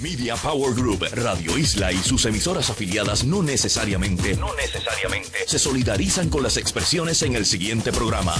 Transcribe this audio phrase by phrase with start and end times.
[0.00, 6.28] Media Power Group, Radio Isla y sus emisoras afiliadas no necesariamente, no necesariamente se solidarizan
[6.28, 8.34] con las expresiones en el siguiente programa.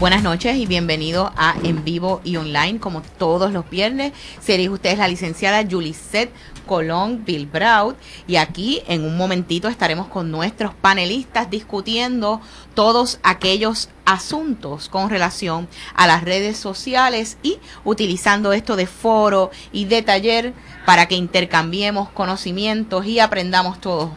[0.00, 4.14] Buenas noches y bienvenido a En Vivo y Online, como todos los viernes.
[4.40, 6.32] Sería usted la licenciada Julisette
[6.66, 12.40] Colón Bilbraut y aquí en un momentito estaremos con nuestros panelistas discutiendo
[12.72, 19.84] todos aquellos asuntos con relación a las redes sociales y utilizando esto de foro y
[19.84, 20.54] de taller
[20.86, 24.12] para que intercambiemos conocimientos y aprendamos todos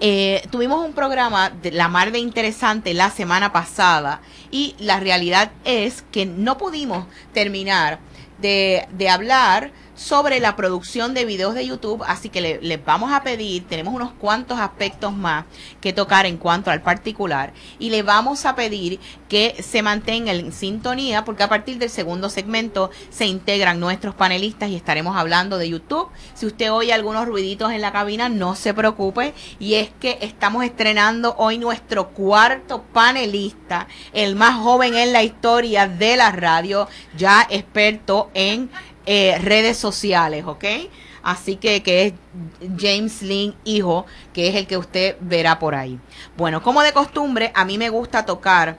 [0.00, 5.52] eh, tuvimos un programa de la mar de interesante la semana pasada y la realidad
[5.64, 8.00] es que no pudimos terminar
[8.40, 13.12] de, de hablar sobre la producción de videos de YouTube, así que les le vamos
[13.12, 15.44] a pedir, tenemos unos cuantos aspectos más
[15.80, 20.52] que tocar en cuanto al particular, y le vamos a pedir que se mantenga en
[20.52, 25.68] sintonía, porque a partir del segundo segmento se integran nuestros panelistas y estaremos hablando de
[25.68, 26.08] YouTube.
[26.34, 30.64] Si usted oye algunos ruiditos en la cabina, no se preocupe, y es que estamos
[30.64, 37.46] estrenando hoy nuestro cuarto panelista, el más joven en la historia de la radio, ya
[37.50, 38.70] experto en
[39.06, 40.64] eh, redes sociales, ¿ok?
[41.22, 42.14] Así que, que es
[42.78, 45.98] James Lynn, hijo, que es el que usted verá por ahí.
[46.36, 48.76] Bueno, como de costumbre, a mí me gusta tocar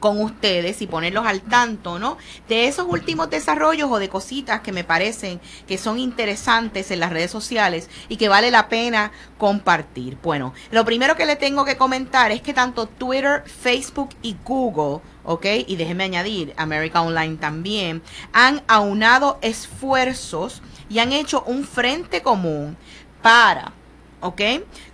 [0.00, 2.18] con ustedes y ponerlos al tanto, ¿no?
[2.48, 7.10] De esos últimos desarrollos o de cositas que me parecen que son interesantes en las
[7.10, 10.18] redes sociales y que vale la pena compartir.
[10.22, 15.00] Bueno, lo primero que le tengo que comentar es que tanto Twitter, Facebook y Google
[15.26, 15.46] ¿ok?
[15.66, 18.02] Y déjeme añadir, America Online también,
[18.32, 22.76] han aunado esfuerzos y han hecho un frente común
[23.22, 23.72] para,
[24.20, 24.40] ¿ok?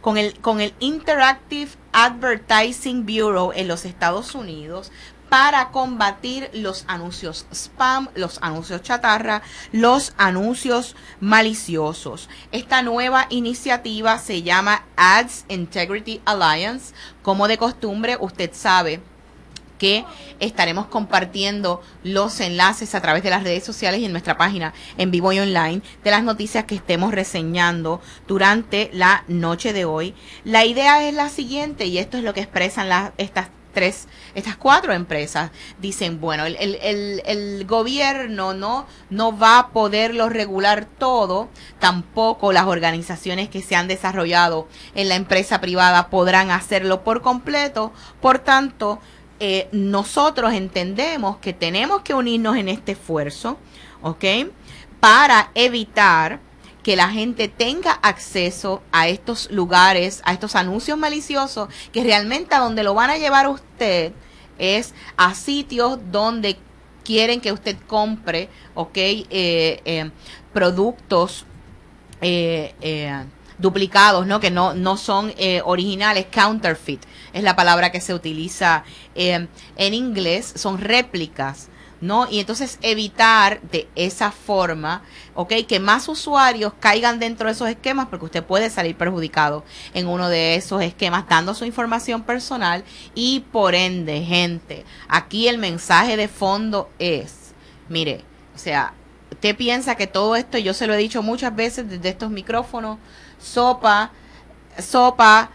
[0.00, 4.90] Con el, con el Interactive Advertising Bureau en los Estados Unidos
[5.32, 9.40] para combatir los anuncios spam, los anuncios chatarra,
[9.72, 12.28] los anuncios maliciosos.
[12.50, 16.92] Esta nueva iniciativa se llama Ads Integrity Alliance.
[17.22, 19.00] Como de costumbre, usted sabe
[19.82, 20.04] que
[20.38, 25.10] estaremos compartiendo los enlaces a través de las redes sociales y en nuestra página en
[25.10, 30.14] vivo y online de las noticias que estemos reseñando durante la noche de hoy.
[30.44, 34.92] La idea es la siguiente y esto es lo que expresan estas tres, estas cuatro
[34.92, 35.50] empresas
[35.80, 41.48] dicen, bueno, el, el, el, gobierno no, no va a poderlo regular todo,
[41.80, 47.92] tampoco las organizaciones que se han desarrollado en la empresa privada podrán hacerlo por completo,
[48.20, 49.00] por tanto,
[49.40, 53.58] eh, nosotros entendemos que tenemos que unirnos en este esfuerzo,
[54.02, 54.24] ¿ok?
[55.00, 56.40] Para evitar
[56.82, 62.58] que la gente tenga acceso a estos lugares, a estos anuncios maliciosos, que realmente a
[62.58, 64.12] donde lo van a llevar usted
[64.58, 66.56] es a sitios donde
[67.04, 68.96] quieren que usted compre, ¿ok?
[68.96, 70.10] Eh, eh,
[70.52, 71.46] productos
[73.58, 74.40] duplicados, ¿no?
[74.40, 77.02] Que no, no son eh, originales, counterfeit
[77.32, 78.84] es la palabra que se utiliza
[79.14, 81.68] eh, en inglés, son réplicas,
[82.02, 82.28] ¿no?
[82.28, 85.02] Y entonces evitar de esa forma,
[85.34, 85.52] ¿ok?
[85.68, 89.64] Que más usuarios caigan dentro de esos esquemas porque usted puede salir perjudicado
[89.94, 92.84] en uno de esos esquemas dando su información personal
[93.14, 97.54] y por ende, gente, aquí el mensaje de fondo es,
[97.88, 98.24] mire,
[98.54, 98.94] o sea,
[99.30, 102.98] usted piensa que todo esto, yo se lo he dicho muchas veces desde estos micrófonos,
[103.40, 104.10] sopa,
[104.78, 105.50] sopa,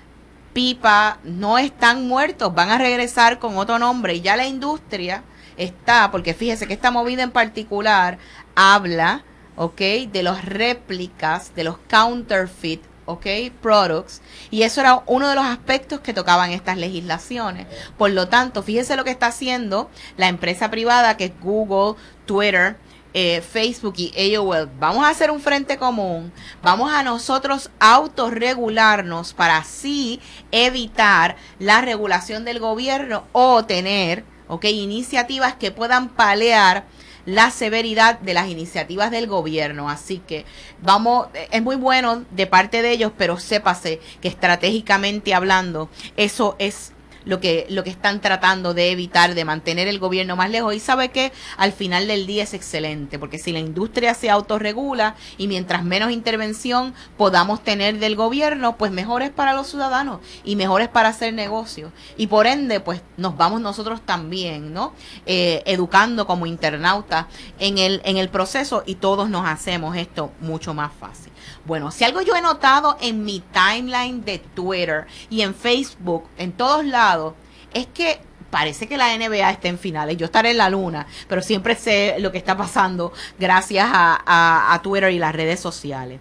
[0.57, 5.21] pipa, no están muertos, van a regresar con otro nombre y ya la industria
[5.55, 8.17] está, porque fíjese que esta movida en particular
[8.55, 9.23] habla,
[9.55, 9.79] ¿ok?
[10.11, 13.25] De los réplicas, de los counterfeit ¿ok?
[13.61, 14.23] Products.
[14.49, 17.67] Y eso era uno de los aspectos que tocaban estas legislaciones.
[17.95, 22.77] Por lo tanto, fíjese lo que está haciendo la empresa privada que es Google, Twitter,
[23.13, 24.69] eh, Facebook y AOL.
[24.79, 26.31] Vamos a hacer un frente común.
[26.61, 30.19] Vamos a nosotros autorregularnos para así
[30.51, 34.65] evitar la regulación del gobierno o tener, ¿ok?
[34.65, 36.85] Iniciativas que puedan palear
[37.27, 39.89] la severidad de las iniciativas del gobierno.
[39.89, 40.45] Así que
[40.81, 46.93] vamos, es muy bueno de parte de ellos, pero sépase que estratégicamente hablando, eso es
[47.27, 50.73] lo que, lo que están tratando de evitar, de mantener el gobierno más lejos.
[50.73, 55.15] Y sabe que al final del día es excelente, porque si la industria se autorregula
[55.37, 60.55] y mientras menos intervención podamos tener del gobierno, pues mejor es para los ciudadanos y
[60.55, 61.91] mejor es para hacer negocios.
[62.15, 64.93] Y por ende, pues nos vamos nosotros también, ¿no?
[65.25, 67.25] Eh, educando como internautas
[67.59, 71.31] en el, en el proceso y todos nos hacemos esto mucho más fácil.
[71.65, 76.51] Bueno, si algo yo he notado en mi timeline de Twitter y en Facebook, en
[76.51, 77.33] todos lados,
[77.73, 80.17] es que parece que la NBA está en finales.
[80.17, 85.11] Yo estaré en la luna, pero siempre sé lo que está pasando gracias a, Twitter
[85.11, 86.19] y las redes sociales.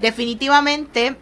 [0.00, 1.16] Definitivamente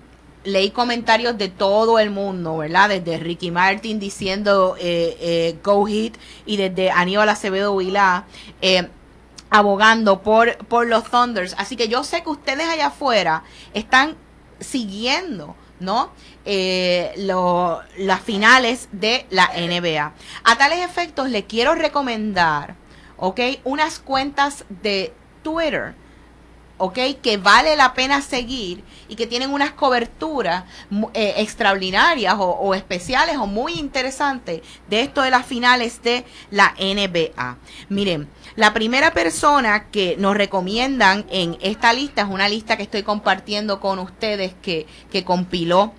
[0.45, 2.91] leí comentarios de todo el mundo, ¿verdad?
[2.91, 8.27] Desde Ricky Martin diciendo eh, eh, Go Hit y desde Aníbal Acevedo Vilá.
[8.61, 8.89] Eh,
[9.51, 11.55] abogando por, por los Thunders.
[11.59, 14.17] Así que yo sé que ustedes allá afuera están
[14.61, 16.11] siguiendo, ¿no?
[16.45, 17.13] Eh,
[17.97, 20.13] las finales de la NBA.
[20.45, 22.77] A tales efectos, les quiero recomendar,
[23.17, 23.41] ¿ok?
[23.65, 25.13] Unas cuentas de
[25.43, 25.95] Twitter
[26.79, 26.99] ¿ok?
[27.23, 30.65] Que vale la pena seguir y que tienen unas coberturas
[31.13, 36.75] eh, extraordinarias o, o, especiales o muy interesantes de esto de las finales de la
[36.79, 37.59] NBA.
[37.89, 43.03] Miren, la primera persona que nos recomiendan en esta lista es una lista que estoy
[43.03, 45.93] compartiendo con ustedes que, que compiló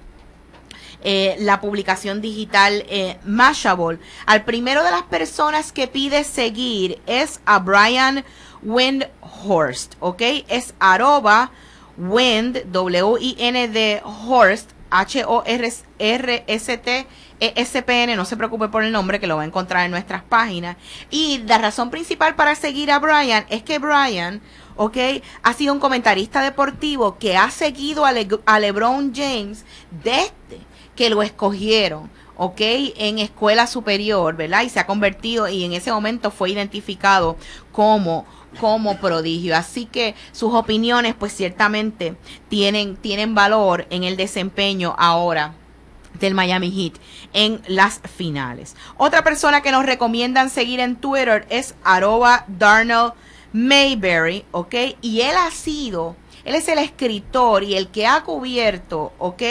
[1.03, 3.99] eh, la publicación digital eh, Mashable.
[4.25, 8.23] Al primero de las personas que pide seguir es a Brian
[8.63, 10.21] Windhorst, ¿ok?
[10.47, 11.51] Es arroba
[11.97, 15.97] Wind, W-I-N-D, Horst, H-O-R-S-T
[17.39, 20.77] SPN, no se preocupe por el nombre que lo va a encontrar en nuestras páginas.
[21.09, 24.41] Y la razón principal para seguir a Brian es que Brian,
[24.75, 24.97] ok,
[25.43, 28.13] ha sido un comentarista deportivo que ha seguido a,
[28.45, 29.65] a LeBron James
[30.03, 30.31] desde
[30.95, 32.09] que lo escogieron.
[32.37, 32.59] ¿ok?
[32.97, 34.63] En escuela superior, ¿verdad?
[34.63, 37.37] Y se ha convertido y en ese momento fue identificado
[37.71, 38.25] como
[38.59, 39.55] como prodigio.
[39.55, 42.15] Así que sus opiniones pues ciertamente
[42.49, 45.53] tienen, tienen valor en el desempeño ahora
[46.19, 46.93] del Miami Heat
[47.33, 48.75] en las finales.
[48.97, 53.11] Otra persona que nos recomiendan seguir en Twitter es arroba Darnell
[53.53, 54.75] Mayberry, ¿ok?
[55.01, 59.43] Y él ha sido, él es el escritor y el que ha cubierto, ¿ok?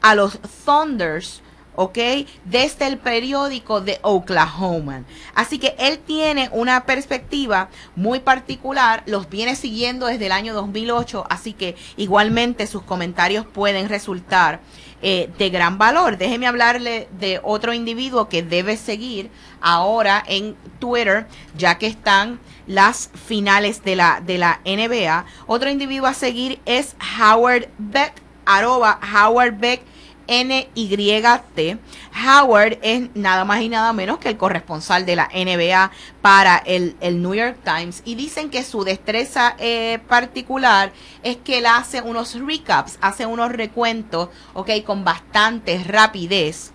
[0.00, 1.42] A los Thunders
[1.80, 1.98] ¿ok?
[2.44, 5.04] Desde el periódico de Oklahoma.
[5.36, 11.24] Así que él tiene una perspectiva muy particular, los viene siguiendo desde el año 2008,
[11.30, 14.58] así que igualmente sus comentarios pueden resultar
[15.00, 16.18] eh, de gran valor.
[16.18, 19.30] Déjeme hablarle de otro individuo que debe seguir
[19.60, 25.24] ahora en Twitter, ya que están las finales de la, de la NBA.
[25.46, 28.14] Otro individuo a seguir es Howard Beck,
[28.44, 29.82] arroba Howard Beck
[30.28, 31.78] NYT.
[32.26, 36.96] Howard es nada más y nada menos que el corresponsal de la NBA para el,
[37.00, 40.92] New York Times y dicen que su destreza eh, particular
[41.22, 46.72] es que él hace unos recaps, hace unos recuentos, ok, con bastante rapidez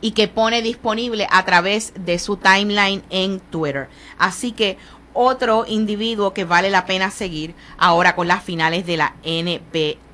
[0.00, 3.88] y que pone disponible a través de su timeline en Twitter.
[4.18, 4.78] Así que
[5.12, 10.07] otro individuo que vale la pena seguir ahora con las finales de la NBA.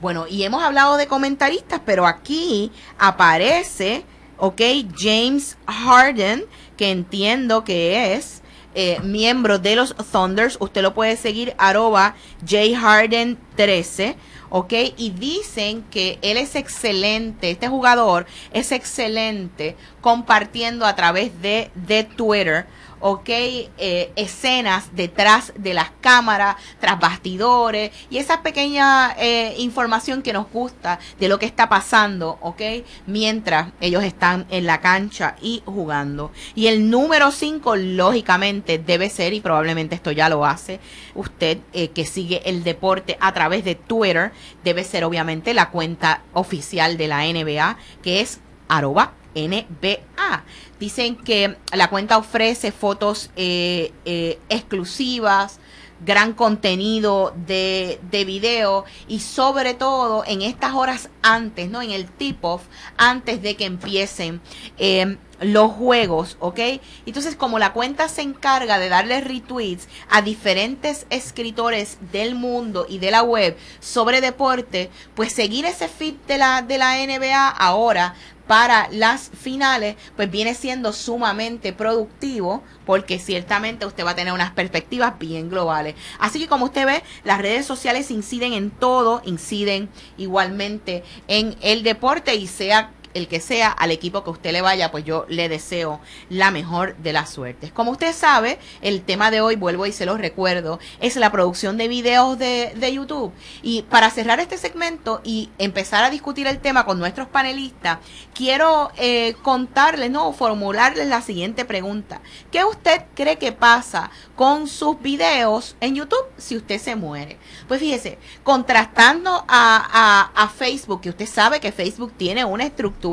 [0.00, 4.04] Bueno, y hemos hablado de comentaristas, pero aquí aparece,
[4.38, 4.60] ok,
[4.96, 6.44] James Harden,
[6.76, 8.42] que entiendo que es
[8.74, 10.56] eh, miembro de los Thunders.
[10.60, 12.14] Usted lo puede seguir arroba
[12.44, 14.16] jharden13.
[14.50, 14.72] ¿ok?
[14.96, 22.04] Y dicen que él es excelente, este jugador es excelente compartiendo a través de, de
[22.04, 22.64] Twitter
[23.06, 23.28] ¿ok?
[23.28, 30.50] Eh, escenas detrás de las cámaras, tras bastidores y esa pequeña eh, información que nos
[30.50, 32.62] gusta de lo que está pasando, ¿ok?
[33.06, 36.32] Mientras ellos están en la cancha y jugando.
[36.54, 40.80] Y el número 5, lógicamente, debe ser, y probablemente esto ya lo hace,
[41.14, 44.32] usted eh, que sigue el deporte a través de Twitter,
[44.64, 50.44] debe ser obviamente la cuenta oficial de la NBA, que es arroba NBA.
[50.78, 55.60] Dicen que la cuenta ofrece fotos eh, eh, exclusivas,
[56.04, 61.82] gran contenido de, de video y sobre todo en estas horas antes, ¿no?
[61.82, 62.62] En el tip-off,
[62.96, 64.40] antes de que empiecen
[64.76, 66.60] eh, los juegos, ¿ok?
[67.06, 72.98] Entonces, como la cuenta se encarga de darle retweets a diferentes escritores del mundo y
[72.98, 78.14] de la web sobre deporte, pues seguir ese feed de la, de la NBA ahora
[78.46, 84.52] para las finales, pues viene siendo sumamente productivo porque ciertamente usted va a tener unas
[84.52, 85.94] perspectivas bien globales.
[86.18, 91.82] Así que como usted ve, las redes sociales inciden en todo, inciden igualmente en el
[91.82, 95.48] deporte y sea el que sea, al equipo que usted le vaya, pues yo le
[95.48, 97.72] deseo la mejor de las suertes.
[97.72, 101.78] Como usted sabe, el tema de hoy, vuelvo y se lo recuerdo, es la producción
[101.78, 103.32] de videos de, de YouTube.
[103.62, 107.98] Y para cerrar este segmento y empezar a discutir el tema con nuestros panelistas,
[108.34, 112.20] quiero eh, contarles, no, formularles la siguiente pregunta.
[112.50, 117.38] ¿Qué usted cree que pasa con sus videos en YouTube si usted se muere?
[117.68, 123.03] Pues fíjese, contrastando a, a, a Facebook, que usted sabe que Facebook tiene una estructura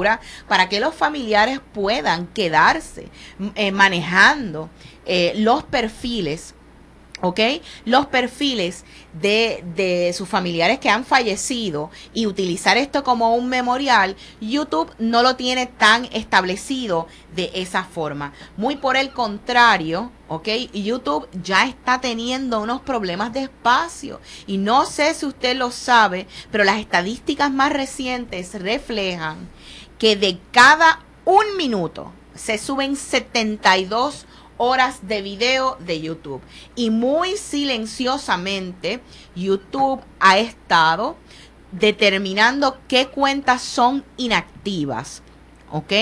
[0.47, 3.09] para que los familiares puedan quedarse
[3.55, 4.69] eh, manejando
[5.05, 6.55] eh, los perfiles
[7.21, 7.39] ¿ok?
[7.85, 8.83] Los perfiles
[9.13, 15.21] de, de, sus familiares que han fallecido y utilizar esto como un memorial, YouTube no
[15.23, 18.33] lo tiene tan establecido de esa forma.
[18.57, 20.47] Muy por el contrario, ¿ok?
[20.73, 26.27] YouTube ya está teniendo unos problemas de espacio y no sé si usted lo sabe,
[26.51, 29.49] pero las estadísticas más recientes reflejan
[30.01, 34.25] que de cada un minuto se suben 72
[34.57, 36.41] horas de video de YouTube.
[36.75, 38.99] Y muy silenciosamente
[39.35, 41.17] YouTube ha estado
[41.71, 45.21] determinando qué cuentas son inactivas.
[45.69, 45.93] ¿Ok?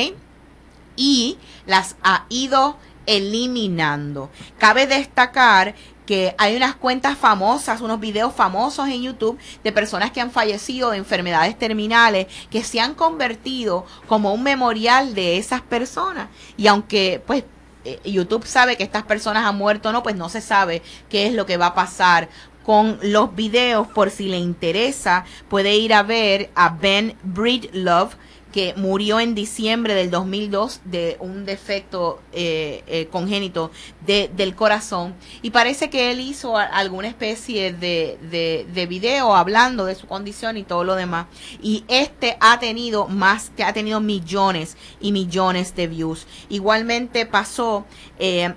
[0.96, 4.30] Y las ha ido eliminando.
[4.60, 5.76] Cabe destacar
[6.10, 10.90] que hay unas cuentas famosas, unos videos famosos en YouTube de personas que han fallecido
[10.90, 16.30] de enfermedades terminales, que se han convertido como un memorial de esas personas.
[16.58, 17.44] Y aunque pues
[17.86, 21.28] eh, YouTube sabe que estas personas han muerto o no, pues no se sabe qué
[21.28, 22.28] es lo que va a pasar
[22.64, 28.16] con los videos por si le interesa puede ir a ver a Ben Breedlove
[28.52, 33.72] que murió en diciembre del 2002 de un defecto eh, eh, congénito
[34.06, 35.16] de, del corazón.
[35.42, 40.58] Y parece que él hizo alguna especie de, de, de, video hablando de su condición
[40.58, 41.28] y todo lo demás.
[41.62, 46.26] Y este ha tenido más que ha tenido millones y millones de views.
[46.50, 47.86] Igualmente pasó
[48.18, 48.54] eh,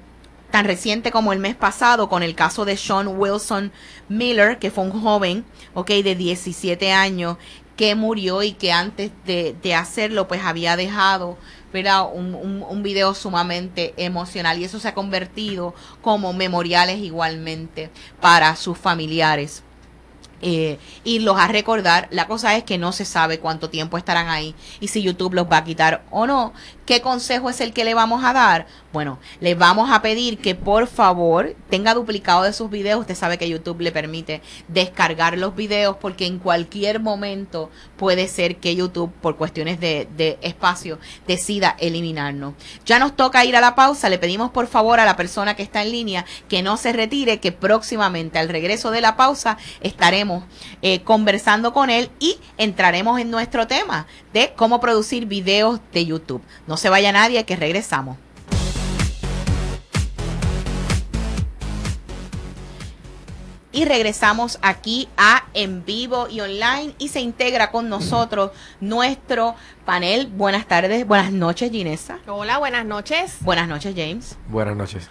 [0.52, 3.72] tan reciente como el mes pasado con el caso de Sean Wilson
[4.08, 5.44] Miller, que fue un joven,
[5.74, 7.38] ok, de 17 años,
[7.82, 11.36] que murió y que antes de, hacerlo pues había dejado
[12.14, 18.54] Un, un, un, video sumamente emocional y eso se ha convertido como memoriales igualmente para
[18.54, 19.64] sus familiares.
[20.42, 22.06] Eh, y los a recordar.
[22.10, 25.46] La cosa es que no se sabe cuánto tiempo estarán ahí y si YouTube los
[25.46, 26.52] va a quitar o no.
[26.84, 28.66] ¿Qué consejo es el que le vamos a dar?
[28.92, 33.00] Bueno, le vamos a pedir que por favor tenga duplicado de sus videos.
[33.00, 38.56] Usted sabe que YouTube le permite descargar los videos porque en cualquier momento puede ser
[38.56, 42.52] que YouTube, por cuestiones de, de espacio, decida eliminarnos.
[42.84, 44.10] Ya nos toca ir a la pausa.
[44.10, 47.40] Le pedimos por favor a la persona que está en línea que no se retire,
[47.40, 50.44] que próximamente al regreso de la pausa estaremos
[50.82, 56.42] eh, conversando con él y entraremos en nuestro tema de cómo producir videos de YouTube.
[56.66, 58.18] No se vaya nadie, que regresamos.
[63.72, 70.26] Y regresamos aquí a en vivo y online y se integra con nosotros nuestro panel.
[70.26, 72.18] Buenas tardes, buenas noches Ginesa.
[72.26, 73.38] Hola, buenas noches.
[73.40, 74.36] Buenas noches James.
[74.48, 75.10] Buenas noches.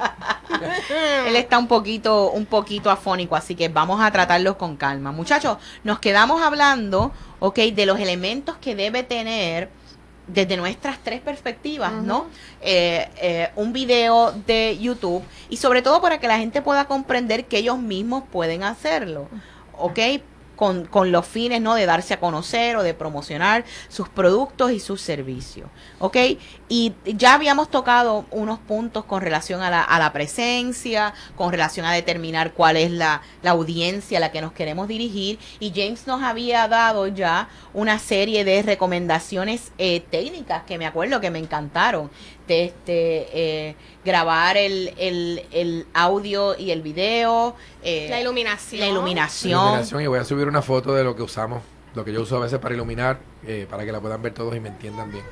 [1.26, 5.12] Él está un poquito, un poquito afónico, así que vamos a tratarlos con calma.
[5.12, 9.70] Muchachos, nos quedamos hablando, ok, de los elementos que debe tener
[10.32, 12.02] desde nuestras tres perspectivas, uh -huh.
[12.02, 12.26] ¿no?
[12.60, 17.44] Eh, eh, un video de YouTube y sobre todo para que la gente pueda comprender
[17.46, 19.28] que ellos mismos pueden hacerlo,
[19.78, 19.98] ¿ok?
[20.60, 24.78] Con, con, los fines no de darse a conocer o de promocionar sus productos y
[24.78, 25.70] sus servicios.
[26.00, 26.16] ¿Ok?
[26.68, 31.86] Y ya habíamos tocado unos puntos con relación a la, a la presencia, con relación
[31.86, 35.38] a determinar cuál es la, la, audiencia a la que nos queremos dirigir.
[35.60, 41.22] Y James nos había dado ya una serie de recomendaciones eh, técnicas que me acuerdo
[41.22, 42.10] que me encantaron.
[42.50, 47.54] De este, eh, grabar el, el, el, audio y el video.
[47.84, 48.80] Eh, la iluminación.
[48.80, 49.52] La iluminación.
[49.52, 50.02] La iluminación.
[50.02, 51.62] Y voy a subir una foto de lo que usamos,
[51.94, 54.56] lo que yo uso a veces para iluminar, eh, para que la puedan ver todos
[54.56, 55.24] y me entiendan bien.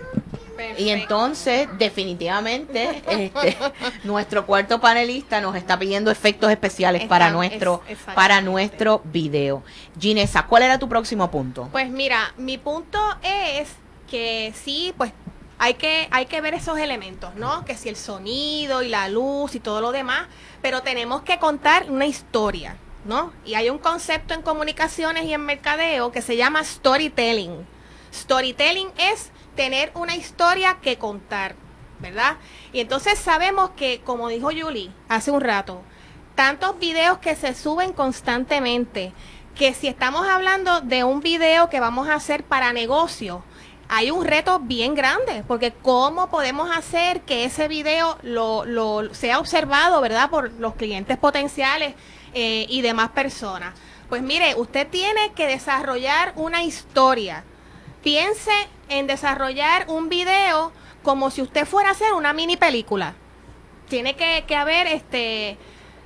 [0.76, 3.56] Y entonces, definitivamente, este,
[4.04, 9.64] nuestro cuarto panelista nos está pidiendo efectos especiales para nuestro es- para nuestro video.
[9.98, 11.68] Ginesa, ¿cuál era tu próximo punto?
[11.72, 13.70] Pues mira, mi punto es
[14.08, 15.12] que sí, pues
[15.58, 17.64] hay que, hay que ver esos elementos, ¿no?
[17.64, 20.28] Que si el sonido y la luz y todo lo demás,
[20.62, 23.32] pero tenemos que contar una historia, ¿no?
[23.44, 27.66] Y hay un concepto en comunicaciones y en mercadeo que se llama storytelling.
[28.14, 31.56] Storytelling es tener una historia que contar,
[31.98, 32.36] ¿verdad?
[32.72, 35.82] Y entonces sabemos que, como dijo Julie hace un rato,
[36.36, 39.12] tantos videos que se suben constantemente,
[39.56, 43.42] que si estamos hablando de un video que vamos a hacer para negocio,
[43.88, 49.38] hay un reto bien grande, porque cómo podemos hacer que ese video lo, lo- sea
[49.38, 50.28] observado, ¿verdad?
[50.30, 51.94] Por los clientes potenciales
[52.34, 53.74] eh, y demás personas.
[54.08, 57.44] Pues mire, usted tiene que desarrollar una historia.
[58.02, 58.52] Piense
[58.88, 63.14] en desarrollar un video como si usted fuera a hacer una mini película.
[63.88, 65.56] Tiene que, haber este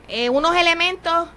[0.09, 1.29] eh, unos elementos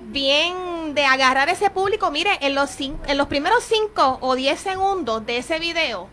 [0.00, 2.10] bien de agarrar ese público.
[2.10, 6.08] Mire, en los, en los primeros 5 o 10 segundos de ese video,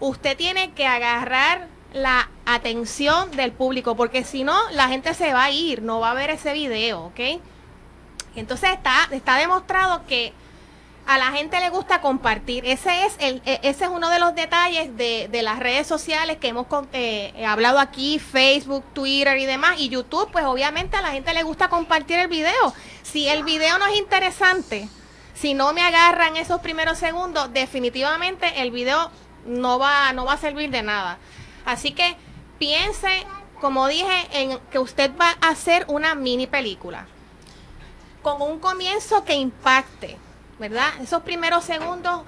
[0.00, 5.44] usted tiene que agarrar la atención del público, porque si no, la gente se va
[5.44, 7.40] a ir, no va a ver ese video, ¿ok?
[8.36, 10.32] Entonces está, está demostrado que
[11.08, 12.66] a la gente le gusta compartir.
[12.66, 16.36] Ese es el, e- ese es uno de los detalles de, de las redes sociales
[16.36, 21.00] que hemos eh, eh, hablado aquí, Facebook, Twitter y demás, y YouTube, pues obviamente a
[21.00, 22.74] la gente le gusta compartir el video.
[23.02, 24.86] Si el video no es interesante,
[25.32, 29.10] si no me agarran esos primeros segundos, definitivamente el video
[29.46, 31.16] no va, no va a servir de nada.
[31.64, 32.16] Así que
[32.58, 33.24] piense,
[33.62, 37.06] como dije, en que usted va a hacer una mini película
[38.20, 40.18] con un comienzo que impacte,
[40.58, 40.88] ¿verdad?
[41.00, 42.22] Esos primeros segundos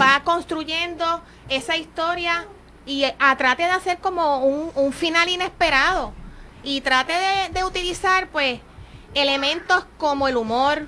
[0.00, 2.46] va construyendo esa historia
[2.86, 6.12] y eh, a, trate de hacer como un, un final inesperado
[6.62, 8.60] y trate de, de utilizar pues
[9.14, 10.86] elementos como el humor,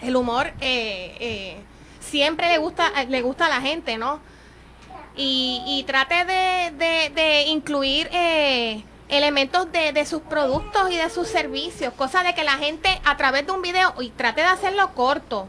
[0.00, 1.62] el humor eh, eh,
[2.00, 4.20] siempre le gusta le gusta a la gente, ¿no?
[5.16, 8.08] Y, y trate de, de- incluir
[9.08, 13.16] elementos de, de sus productos y de sus servicios, cosa de que la gente a
[13.16, 15.48] través de un video, y trate de hacerlo corto.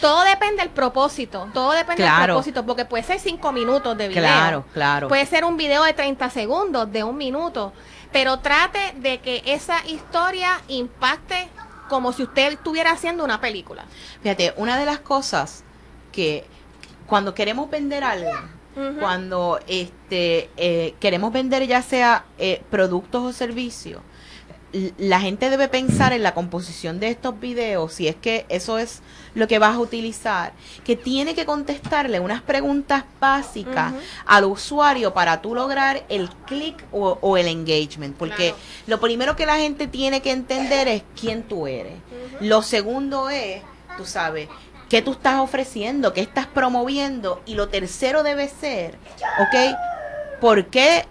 [0.00, 2.34] Todo depende del propósito, todo depende del Claro.
[2.34, 4.22] propósito, porque puede ser cinco minutos de video.
[4.22, 5.08] Claro, claro.
[5.08, 7.72] Puede ser un video de 30 segundos, de un minuto,
[8.12, 11.48] pero trate de que esa historia impacte
[11.88, 13.84] como si usted estuviera haciendo una película.
[14.22, 15.64] Fíjate, una de las cosas
[16.12, 16.44] que
[17.06, 18.30] cuando queremos vender algo,
[19.00, 24.00] cuando este eh, queremos vender ya sea eh, productos o servicios,
[24.98, 29.00] la gente debe pensar en la composición de estos videos, si es que eso es
[29.34, 30.52] lo que vas a utilizar,
[30.84, 33.94] que tiene que contestarle unas preguntas básicas
[34.26, 38.56] al usuario para tú lograr el click o, o el engagement, porque Claro.
[38.86, 41.94] lo primero que la gente tiene que entender es quién tú eres.
[42.40, 43.62] Lo segundo es,
[43.96, 44.48] tú sabes,
[44.90, 47.40] qué tú estás ofreciendo, qué estás promoviendo.
[47.46, 48.98] Y lo tercero debe ser,
[49.38, 49.76] ¿ok?
[50.40, 51.06] ¿Por qué,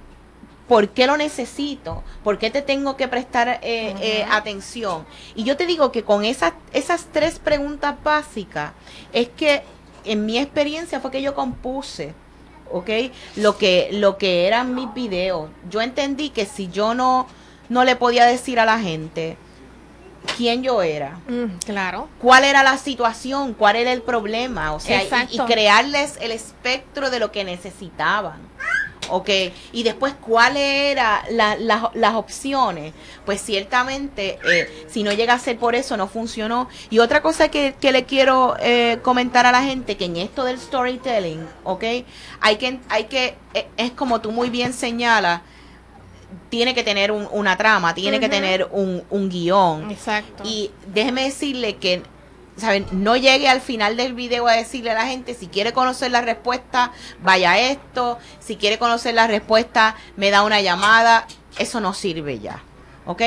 [0.67, 2.03] por qué lo necesito?
[2.23, 5.05] ¿Por qué te tengo que prestar eh, eh, atención?
[5.35, 8.71] Y yo te digo que con esas, esas tres preguntas básicas
[9.13, 9.63] es que
[10.05, 12.13] en mi experiencia fue que yo compuse.
[12.69, 12.89] ¿ok?
[13.37, 15.49] Lo que, lo que eran mis videos.
[15.69, 17.25] Yo entendí que si yo no,
[17.69, 19.37] no le podía decir a la gente
[20.35, 22.09] quién yo era, Mm, claro.
[22.19, 25.01] cuál era la situación, cuál era el problema, o sea,
[25.31, 28.41] y- crearles el espectro de lo que necesitaban.
[29.09, 29.29] Ok,
[29.71, 32.93] y después cuáles eran la- la- las opciones,
[33.25, 36.67] pues ciertamente eh, si no llega a ser por eso no funcionó.
[36.89, 40.43] Y otra cosa que, que le quiero eh, comentar a la gente, que en esto
[40.43, 41.83] del storytelling, ok,
[42.41, 45.41] hay que, hay que, eh, es como tú muy bien señalas,
[46.49, 49.89] tiene que tener un- una trama, tiene que tener un, un guion.
[49.91, 50.43] Exacto.
[50.45, 52.03] Y déjeme decirle que,
[52.57, 52.85] ¿saben?
[52.91, 56.21] No llegue al final del video a decirle a la gente, si quiere conocer la
[56.21, 56.91] respuesta,
[57.21, 58.17] vaya a esto.
[58.39, 61.27] Si quiere conocer la respuesta, me da una llamada.
[61.57, 62.61] Eso no sirve ya.
[63.05, 63.21] ¿Ok?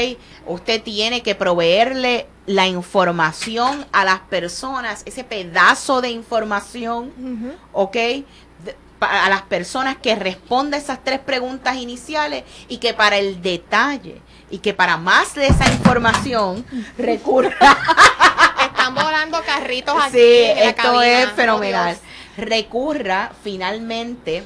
[0.47, 7.13] Usted tiene que proveerle la información a las personas, ese pedazo de información.
[7.73, 7.95] ¿ok?
[7.95, 8.25] De-
[9.01, 14.59] a las personas que respondan esas tres preguntas iniciales y que para el detalle y
[14.59, 16.67] que para más de esa información
[16.99, 17.57] recurra.
[18.81, 20.13] Están volando carritos aquí.
[20.13, 21.21] sí, en la esto cabina.
[21.23, 21.89] es Oh, fenomenal.
[21.95, 22.49] Dios.
[22.49, 24.45] recurra finalmente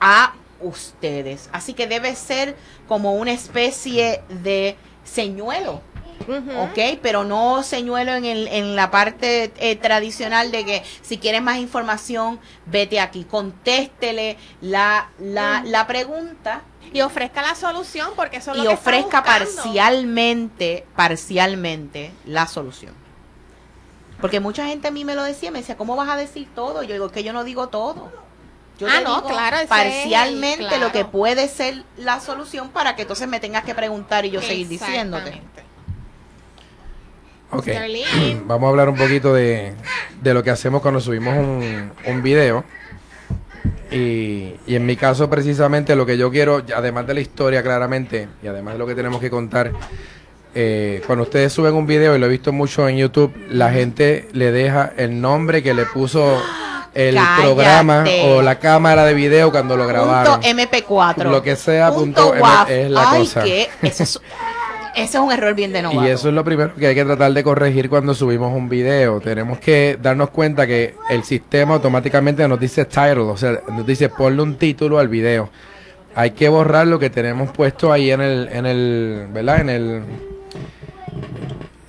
[0.00, 1.48] a ustedes.
[1.52, 2.56] Así que debe ser
[2.86, 5.82] como una especie de señuelo.
[6.28, 6.98] ¿ok?
[7.00, 11.56] Pero no señuelo en, el, en la parte eh, tradicional de que si quieres más
[11.56, 16.62] información, vete aquí, contéstele la, la, la pregunta.
[16.92, 22.94] Y ofrezca la solución porque eso es lo y que ofrezca parcialmente, parcialmente la solución.
[24.20, 26.82] Porque mucha gente a mí me lo decía, me decía, ¿cómo vas a decir todo?
[26.82, 28.10] Yo digo, "Es que yo no digo todo.
[28.78, 31.10] Yo Ah, no, digo claro, ese es parcialmente el- lo que claro.
[31.10, 35.40] puede ser la solución para que entonces me tengas que preguntar y yo seguir diciéndote.
[37.50, 37.66] Ok.
[38.46, 39.74] Vamos a hablar un poquito de,
[40.22, 42.64] de lo que hacemos cuando subimos un, un video.
[43.90, 48.28] Y, y en mi caso, precisamente, lo que yo quiero, además de la historia claramente,
[48.42, 49.72] y además de lo que tenemos que contar,
[50.54, 54.28] eh, cuando ustedes suben un video, y lo he visto mucho en YouTube, la gente
[54.32, 56.40] le deja el nombre que le puso
[56.94, 57.42] el Cállate.
[57.42, 60.40] programa o la cámara de video cuando lo grabaron.
[60.40, 61.24] Punto MP4.
[61.24, 62.70] Lo que sea, punto WAV.
[62.70, 63.44] es la Ay, cosa.
[63.44, 64.20] eso es,
[64.96, 66.04] ese es un error bien de novato.
[66.04, 69.20] Y eso es lo primero que hay que tratar de corregir cuando subimos un video.
[69.20, 74.08] Tenemos que darnos cuenta que el sistema automáticamente nos dice title, o sea, nos dice
[74.08, 75.50] ponle un título al video.
[76.16, 79.60] Hay que borrar lo que tenemos puesto ahí en el, en el, ¿verdad?
[79.60, 80.02] En el,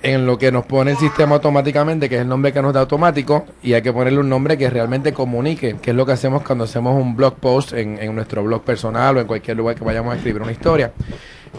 [0.02, 2.80] en lo que nos pone el sistema automáticamente, que es el nombre que nos da
[2.80, 6.42] automático, y hay que ponerle un nombre que realmente comunique, que es lo que hacemos
[6.42, 9.84] cuando hacemos un blog post en, en nuestro blog personal o en cualquier lugar que
[9.84, 10.92] vayamos a escribir una historia.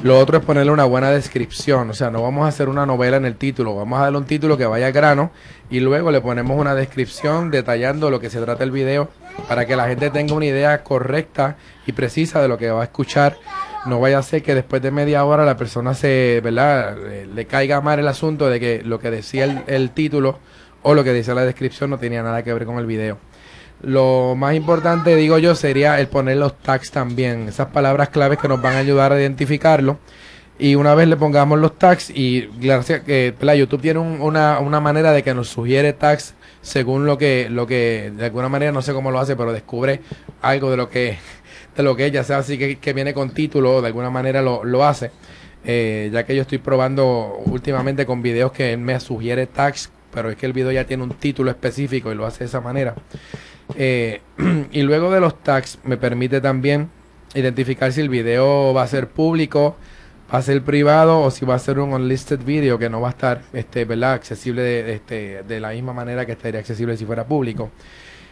[0.04, 3.18] Lo otro es ponerle una buena descripción, o sea, no vamos a hacer una novela
[3.18, 5.32] en el título, vamos a darle un título que vaya grano
[5.70, 9.10] y luego le ponemos una descripción detallando lo que se trata el video
[9.48, 12.86] para que la gente tenga una idea correcta y precisa de lo que va a
[12.86, 13.38] escuchar.
[13.86, 16.96] No vaya a ser que después de media hora la persona se, ¿verdad?
[17.34, 20.38] Le, caiga mal el asunto de que lo que decía el, el título
[20.84, 23.18] o lo que decía la descripción no tenía nada que ver con el video.
[23.82, 28.48] Lo más importante, digo yo, sería el poner los tags también, esas palabras claves que
[28.48, 29.98] nos van a ayudar a identificarlo.
[30.60, 34.60] Y una vez le pongamos los tags, y gracias que la YouTube tiene un- una,
[34.60, 38.72] una manera de que nos sugiere tags según lo que, lo que, de alguna manera,
[38.72, 40.02] no sé cómo lo hace, pero descubre
[40.42, 41.18] algo de lo que,
[41.76, 44.64] de lo que ella sea así que, que viene con título, de alguna manera lo,
[44.64, 45.10] lo hace.
[45.64, 50.30] Eh, ya que yo estoy probando últimamente con videos que él me sugiere tags, pero
[50.30, 52.94] es que el video ya tiene un título específico y lo hace de esa manera.
[53.76, 54.22] Eh,
[54.72, 56.90] y luego de los tags me permite también
[57.34, 59.76] identificar si el video va a ser público,
[60.42, 63.42] ser privado o si va a ser un unlisted video que no va a estar
[63.54, 64.14] este, ¿verdad?
[64.14, 67.70] accesible de, de este, de la misma manera que estaría accesible si fuera público.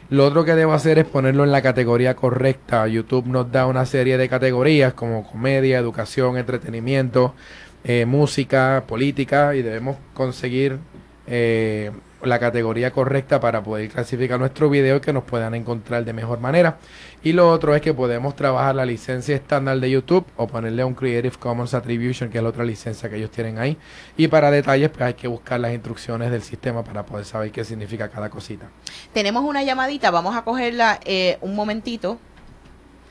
[0.10, 2.88] Lo otro que debo hacer es ponerlo en la categoría correcta.
[2.88, 7.36] YouTube nos da una serie de categorías como comedia, educación, entretenimiento,
[7.84, 10.80] eh, música, política y debemos conseguir
[11.28, 16.14] eh, la categoría correcta para poder clasificar nuestro video y que nos puedan encontrar de
[16.14, 16.78] mejor manera.
[17.24, 20.94] Y lo otro es que podemos trabajar la licencia estándar de YouTube o ponerle un
[20.94, 23.78] Creative Commons Attribution, que es la otra licencia que ellos tienen ahí.
[24.18, 27.64] Y para detalles, pues hay que buscar las instrucciones del sistema para poder saber qué
[27.64, 28.68] significa cada cosita.
[29.14, 32.18] Tenemos una llamadita, vamos a cogerla eh, un momentito.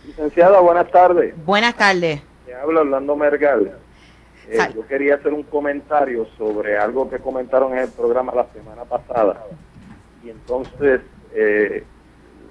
[0.07, 1.35] Licenciada, buenas tardes.
[1.45, 2.23] Buenas tardes.
[2.47, 3.73] Me habla Orlando Mergal.
[4.51, 8.85] Eh, yo quería hacer un comentario sobre algo que comentaron en el programa la semana
[8.85, 9.45] pasada.
[10.25, 11.03] Y entonces,
[11.35, 11.85] eh,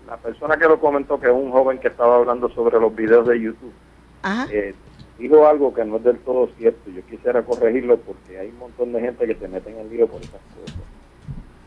[0.07, 3.27] la persona que lo comentó, que es un joven que estaba hablando sobre los videos
[3.27, 3.73] de YouTube,
[4.21, 4.47] Ajá.
[4.51, 4.75] eh,
[5.17, 6.89] dijo algo que no es del todo cierto.
[6.91, 10.07] Yo quisiera corregirlo porque hay un montón de gente que se mete en el lío
[10.07, 10.79] por esas cosas.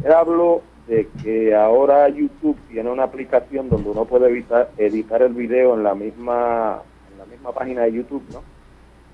[0.04, 5.34] Él habló de que ahora YouTube tiene una aplicación donde uno puede evitar, editar el
[5.34, 8.42] video en la misma en la misma página de YouTube, ¿no?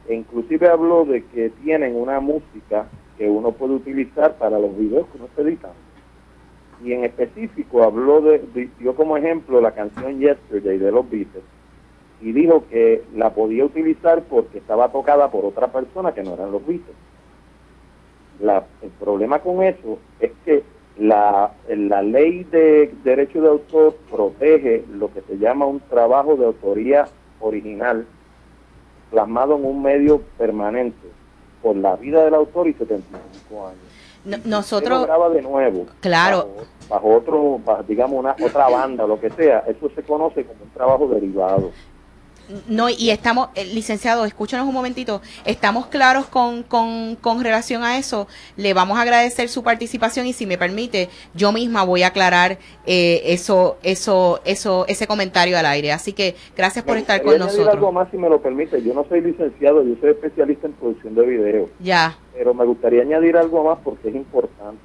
[0.09, 5.07] E inclusive habló de que tienen una música que uno puede utilizar para los videos
[5.09, 5.77] que uno está editando.
[6.79, 11.45] Y en específico habló de, de- dio como ejemplo la canción Yesterday de los Beatles
[12.21, 16.53] y dijo que la podía utilizar porque estaba tocada por otra persona que no eran
[16.53, 16.97] los Beatles.
[18.39, 20.65] La- el problema con eso es que
[20.97, 26.47] la, la ley de derecho de autor protege lo que se llama un trabajo de
[26.47, 27.07] autoría
[27.39, 28.07] original
[29.11, 31.09] plasmado en un medio permanente
[31.63, 33.81] por la vida del autor y 75 años.
[34.25, 36.39] No- nosotros- lo graba de nuevo, Claro.
[36.39, 40.65] bajo, bajo otro, bajo, digamos, una otra banda lo que sea, eso se conoce como
[40.65, 41.71] un trabajo derivado.
[42.69, 47.99] No, y estamos, eh, licenciado, escúchanos un momentito, estamos claros con, con, con relación a
[47.99, 52.09] eso, le vamos a agradecer su participación y si me permite, yo misma voy a
[52.09, 55.93] aclarar eh, eso, eso, eso, ese comentario al aire.
[55.93, 57.93] Así que gracias por Me estar con añadir algo nosotros.
[57.93, 58.83] más, si me lo permite.
[58.83, 61.69] Yo no soy licenciado, yo soy especialista en producción de video.
[61.81, 64.83] Ya, pero me gustaría añadir algo más porque es importante.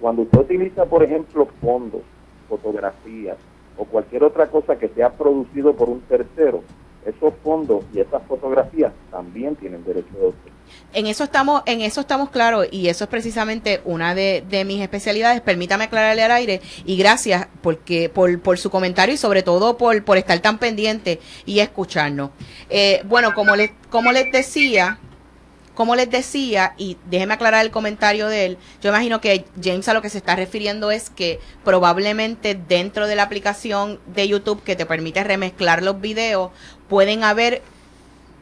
[0.00, 2.02] Cuando usted utiliza, por ejemplo, fondos,
[2.48, 3.36] fotografías
[3.76, 6.62] o cualquier otra cosa que sea producido por un tercero,
[7.06, 10.52] esos fondos y esas fotografías también tienen derecho de autor.
[10.92, 15.40] En eso estamos, en eso estamos claros y eso es precisamente una de, mis especialidades.
[15.40, 20.04] Permítame aclararle al aire y gracias porque por, por su comentario y sobre todo por,
[20.04, 22.30] por estar tan pendiente y escucharnos.
[22.68, 24.98] Eh, bueno, como les, como les decía,
[25.76, 29.94] como les decía, y déjeme aclarar el comentario de él, yo imagino que James a
[29.94, 34.74] lo que se está refiriendo es que probablemente dentro de la aplicación de YouTube que
[34.74, 36.50] te permite remezclar los videos,
[36.88, 37.62] pueden haber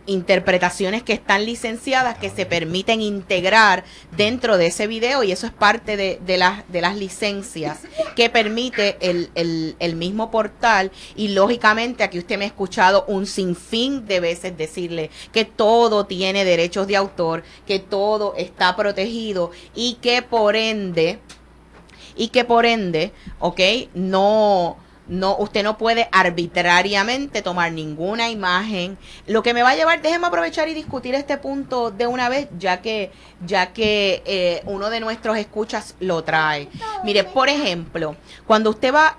[0.07, 3.85] interpretaciones que están licenciadas que se permiten integrar
[4.17, 7.81] dentro de ese video y eso es parte de, las, de las licencias
[8.17, 13.27] que permite el, el, el, mismo portal y lógicamente aquí usted me ha escuchado un
[13.27, 19.95] sinfín de veces decirle que todo tiene derechos de autor, que todo está protegido y
[19.95, 21.19] que por ende
[22.17, 23.61] y que por ende, ok,
[23.95, 28.97] no no, usted no puede arbitrariamente tomar ninguna imagen.
[29.27, 32.49] Lo que me va a llevar, déjeme aprovechar y discutir este punto de una vez,
[32.59, 33.11] ya que,
[33.45, 36.69] ya que eh, uno de nuestros escuchas lo trae.
[37.05, 39.19] Mire, por ejemplo, cuando usted va,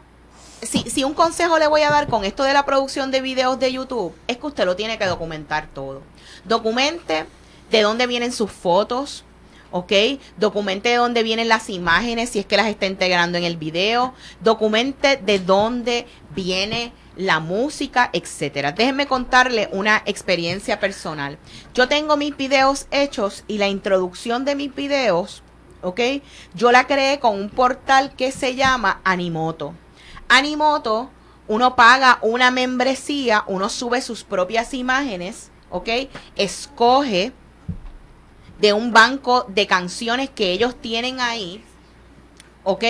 [0.61, 3.59] si, si un consejo le voy a dar con esto de la producción de videos
[3.59, 6.01] de YouTube, es que usted lo tiene que documentar todo.
[6.43, 7.25] Documente
[7.69, 9.23] de dónde vienen sus fotos,
[9.75, 9.91] ¿ok?
[10.37, 14.13] Documente de dónde vienen las imágenes, si es que las está integrando en el video,
[14.39, 18.71] documente de dónde viene la música, etcétera.
[18.71, 21.37] Déjenme contarle una experiencia personal.
[21.73, 25.43] Yo tengo mis videos hechos y la introducción de mis videos,
[25.81, 25.99] ¿ok?
[26.53, 29.73] Yo la creé con un portal que se llama Animoto.
[30.29, 31.09] Animoto,
[31.49, 35.89] uno paga una membresía, uno sube sus propias imágenes, ¿ok?
[36.37, 37.33] Escoge
[38.59, 41.63] de un banco de canciones que ellos tienen ahí,
[42.63, 42.83] ¿ok?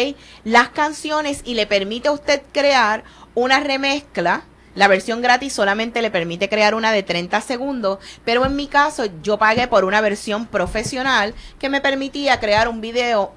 [0.44, 4.44] Las canciones y le permite a usted crear una remezcla.
[4.76, 9.06] La versión gratis solamente le permite crear una de 30 segundos, pero en mi caso
[9.24, 13.34] yo pagué por una versión profesional que me permitía crear un video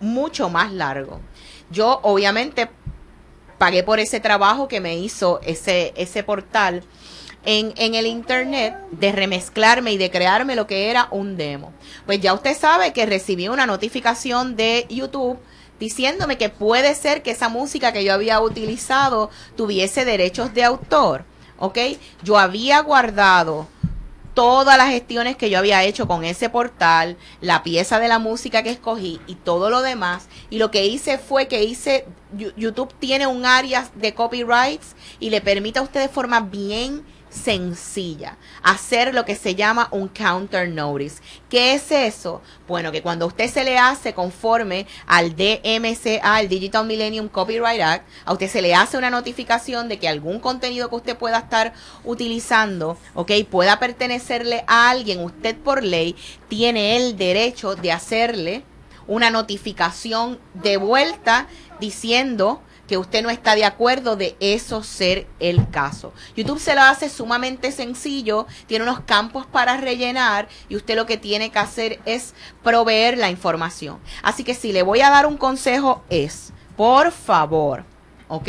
[0.00, 1.20] mucho más largo.
[1.70, 2.70] Yo obviamente
[3.58, 6.84] pagué por ese trabajo que me hizo ese, ese portal
[7.46, 11.72] en, en el internet de remezclarme y de crearme lo que era un demo.
[12.04, 15.38] Pues ya usted sabe que recibí una notificación de YouTube
[15.80, 21.24] diciéndome que puede ser que esa música que yo había utilizado tuviese derechos de autor.
[21.58, 21.78] ¿Ok?
[22.22, 23.66] Yo había guardado
[24.36, 28.62] todas las gestiones que yo había hecho con ese portal, la pieza de la música
[28.62, 30.28] que escogí y todo lo demás.
[30.50, 32.04] Y lo que hice fue que hice,
[32.58, 37.02] YouTube tiene un área de copyrights y le permite a usted de forma bien
[37.36, 41.22] sencilla, hacer lo que se llama un counter notice.
[41.48, 42.42] ¿Qué es eso?
[42.66, 48.08] Bueno, que cuando usted se le hace conforme al DMCA, el Digital Millennium Copyright Act,
[48.24, 51.72] a usted se le hace una notificación de que algún contenido que usted pueda estar
[52.04, 56.16] utilizando, ok, pueda pertenecerle a alguien, usted por ley
[56.48, 58.64] tiene el derecho de hacerle
[59.06, 61.46] una notificación de vuelta
[61.78, 66.12] diciendo que usted no está de acuerdo de eso ser el caso.
[66.36, 71.16] YouTube se lo hace sumamente sencillo, tiene unos campos para rellenar y usted lo que
[71.16, 73.98] tiene que hacer es proveer la información.
[74.22, 77.84] Así que si le voy a dar un consejo es, por favor,
[78.28, 78.48] ¿ok?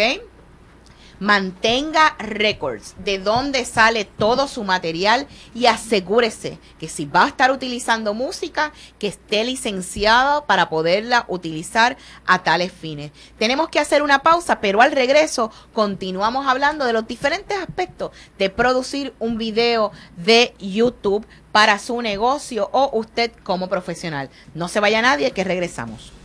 [1.20, 7.52] Mantenga records de dónde sale todo su material y asegúrese que si va a estar
[7.52, 13.12] utilizando música, que esté licenciado para poderla utilizar a tales fines.
[13.38, 18.50] Tenemos que hacer una pausa, pero al regreso continuamos hablando de los diferentes aspectos de
[18.50, 24.30] producir un video de YouTube para su negocio o usted como profesional.
[24.54, 26.17] No se vaya nadie, que regresamos.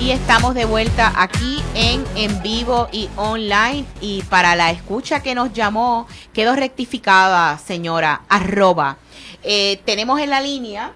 [0.00, 3.84] Y estamos de vuelta aquí en en vivo y online.
[4.00, 8.98] Y para la escucha que nos llamó, quedó rectificada, señora, arroba.
[9.42, 10.92] Eh, tenemos en la línea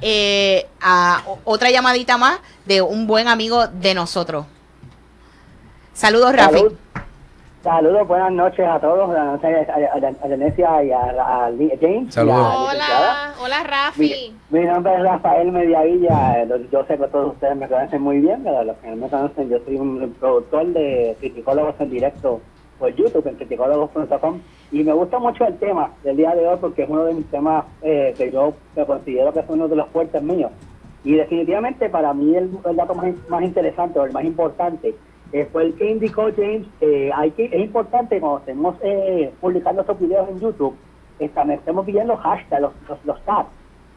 [0.00, 0.66] eh,
[1.44, 4.46] otra llamadita más de un buen amigo de nosotros.
[5.94, 6.64] Saludos, Rafi.
[7.66, 12.14] Saludos, buenas noches a todos, a, a, y a, James.
[12.14, 12.70] Saludos.
[12.70, 14.32] Hola, hola Rafi.
[14.50, 18.62] Mi, nombre es Rafael Mediavilla, yo sé que todos ustedes me conocen muy bien, pero
[18.62, 22.40] los que no me conocen, yo soy un productor de criticólogos en directo
[22.78, 26.84] por YouTube, en criticólogos.com, y me gusta mucho el tema del día de hoy porque
[26.84, 28.54] es uno de mis temas eh, que yo
[28.86, 30.52] considero que es uno de los fuertes míos.
[31.02, 34.94] Y definitivamente para mí el, dato más, más interesante o el más importante
[35.32, 39.80] eh, fue el que indicó James que hay que es importante cuando estemos eh, publicando
[39.80, 40.76] estos videos en YouTube,
[41.18, 42.72] estemos viendo los hashtags, los,
[43.04, 43.48] los, tags,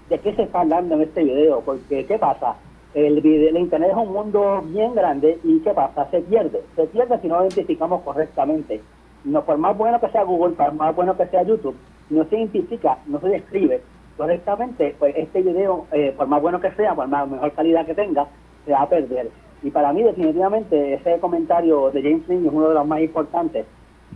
[0.10, 2.56] de qué se está hablando en este video, porque ¿qué pasa?
[2.94, 6.10] El, video, el Internet es un mundo bien grande y ¿qué pasa?
[6.10, 8.82] Se pierde, se pierde si no lo identificamos correctamente.
[9.24, 11.76] no por más bueno que sea Google, por más bueno que sea YouTube,
[12.10, 13.82] no se identifica, no se describe
[14.18, 17.94] correctamente, pues este video, eh, por más bueno que sea, por más mejor calidad que
[17.94, 18.28] tenga,
[18.65, 19.30] se va a perder.
[19.62, 23.65] Y para mí definitivamente ese comentario de James Lynn es uno de los más importantes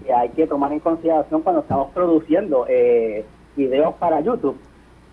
[0.03, 3.25] que hay que tomar en consideración cuando estamos produciendo eh,
[3.56, 4.58] videos para YouTube.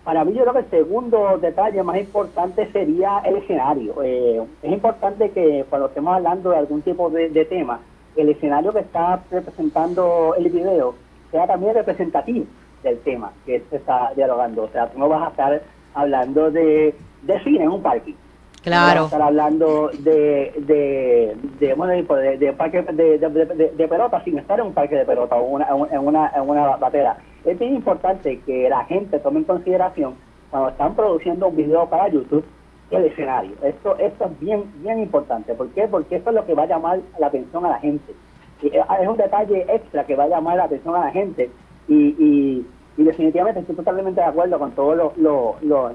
[0.03, 4.01] Para mí yo creo que el segundo detalle más importante sería el escenario.
[4.03, 7.79] Eh, es importante que cuando estemos hablando de algún tipo de, tema,
[8.15, 10.95] el escenario que está representando el video
[11.29, 12.45] sea también representativo
[12.83, 14.63] del tema que se está dialogando.
[14.63, 15.61] O sea, tú no vas a estar
[15.93, 18.15] hablando de, de cine en un parque.
[18.63, 19.05] Claro.
[19.05, 24.67] Estar hablando de, de, de, bueno, de, de parque de, de, pelota sin estar en
[24.67, 27.17] un parque de pelota o una, en, una, en una batera.
[27.43, 30.13] Es bien importante que la gente tome en consideración
[30.51, 32.45] cuando están produciendo un video para YouTube
[32.91, 33.53] el escenario.
[33.63, 35.53] Esto, esto es bien, bien importante.
[35.55, 35.87] ¿Por qué?
[35.87, 38.13] Porque eso es lo que va a llamar la atención a la gente.
[38.61, 41.49] Y es un detalle extra que va a llamar la atención a la gente
[41.87, 45.13] y, y, y definitivamente estoy totalmente de acuerdo con todas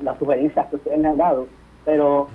[0.02, 1.46] las sugerencias que ustedes han dado,
[1.84, 2.28] pero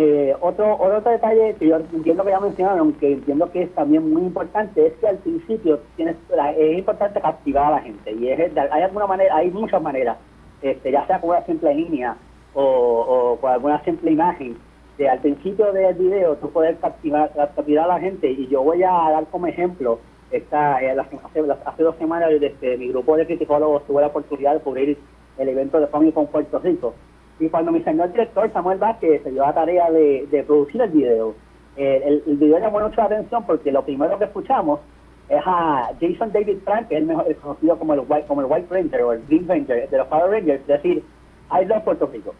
[0.00, 4.08] eh, otro, otro detalle que yo entiendo que ya mencionaron, aunque entiendo que es también
[4.08, 6.14] muy importante, es que al principio tienes,
[6.56, 10.16] es importante captivar a la gente y es, hay alguna manera, hay muchas maneras,
[10.62, 12.16] este, ya sea con una simple línea
[12.54, 14.56] o, o con alguna simple imagen,
[14.98, 18.84] de al principio del video tú puedes captivar, captivar a la gente y yo voy
[18.84, 19.98] a dar como ejemplo
[20.30, 21.18] esta, eh, hace,
[21.64, 24.98] hace, dos semanas desde mi grupo de criticólogos tuve la oportunidad de cubrir
[25.38, 26.94] el evento de Comic con Puerto Rico.
[27.40, 30.90] Y cuando mi señor director Samuel Vázquez se dio la tarea de, de producir el
[30.90, 31.34] video,
[31.76, 34.80] eh, el, el, video llamó mucho la atención porque lo primero que escuchamos
[35.28, 38.46] es a Jason David Frank, que es el, mejor, conocido como el, White, como el
[38.48, 41.04] White Ranger o el Green Ranger de los Power Rangers, decir,
[41.52, 42.34] I love Puerto Rico.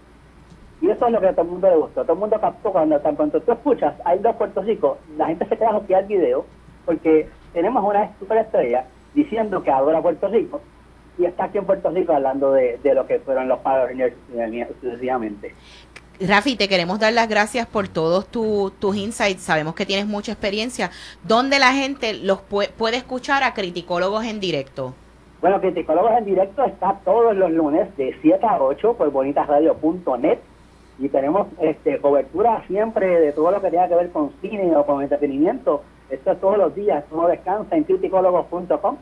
[0.80, 2.02] Y eso es lo que a todo el mundo le gustó.
[2.02, 5.46] Todo el mundo captó cuando tan pronto tú escuchas I love Puerto Rico, la gente
[5.46, 6.44] se queda joquear el video
[6.86, 10.60] porque tenemos una superestrella diciendo que adora Puerto Rico
[11.18, 14.14] y está aquí en Puerto Rico hablando de, de lo que fueron los Rangers
[14.80, 15.54] sucesivamente.
[16.20, 19.42] Rafi, te queremos dar las gracias por todos tu, tus insights.
[19.42, 20.90] Sabemos que tienes mucha experiencia.
[21.22, 24.94] ¿Dónde la gente los puede, puede escuchar a Criticólogos en directo?
[25.40, 30.38] Bueno, Criticólogos en directo está todos los lunes de 7 a 8 por bonitasradio.net
[30.98, 34.84] y tenemos este, cobertura siempre de todo lo que tenga que ver con cine o
[34.84, 35.84] con entretenimiento.
[36.10, 38.96] Esto es todos los días, uno descansa en criticólogos.com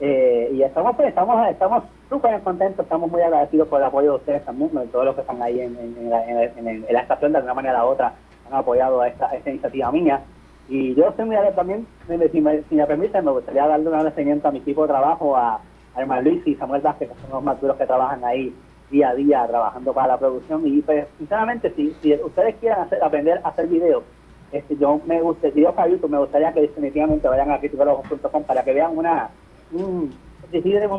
[0.00, 4.16] eh, y estamos pues, estamos estamos súper contentos, estamos muy agradecidos por el apoyo de
[4.16, 7.32] ustedes también, de todos los que están ahí en, en, en, la, en, la, estación
[7.32, 8.14] de alguna manera u la otra
[8.50, 10.22] han apoyado a esta, a esta iniciativa mía.
[10.68, 14.48] Y yo soy muy también, si me, si me permiten, me gustaría darle un agradecimiento
[14.48, 15.60] a mi equipo de trabajo, a,
[15.94, 18.54] a hermano Luis y Samuel Vázquez, que son los más duros que trabajan ahí
[18.90, 20.66] día a día trabajando para la producción.
[20.66, 24.04] Y pues, sinceramente, si, si ustedes quieren hacer, aprender a hacer videos,
[24.52, 28.62] este, yo me gusta, videos para YouTube, me gustaría que definitivamente vayan a criticólogos.com para
[28.62, 29.30] que vean una,
[29.72, 30.12] un,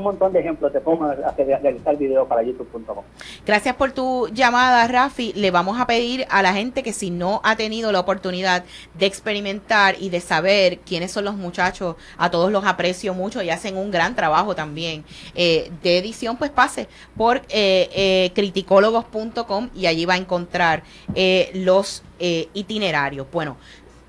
[0.01, 3.03] montón de ejemplos, te pongo a realizar videos para youtube.com.
[3.45, 5.33] Gracias por tu llamada, Rafi.
[5.35, 8.63] Le vamos a pedir a la gente que si no ha tenido la oportunidad
[8.95, 13.49] de experimentar y de saber quiénes son los muchachos, a todos los aprecio mucho y
[13.49, 15.03] hacen un gran trabajo también
[15.35, 20.83] eh, de edición, pues pase por eh, eh, criticólogos.com y allí va a encontrar
[21.15, 23.27] eh, los eh, itinerarios.
[23.33, 23.57] Bueno,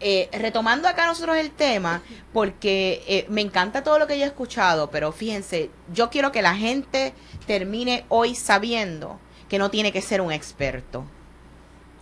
[0.06, 2.02] eh, retomando acá nosotros el tema,
[2.34, 6.42] porque eh, me encanta todo lo que yo he escuchado, pero fíjense, yo quiero que
[6.42, 7.14] la gente
[7.46, 11.04] termine hoy sabiendo que no tiene que ser un experto.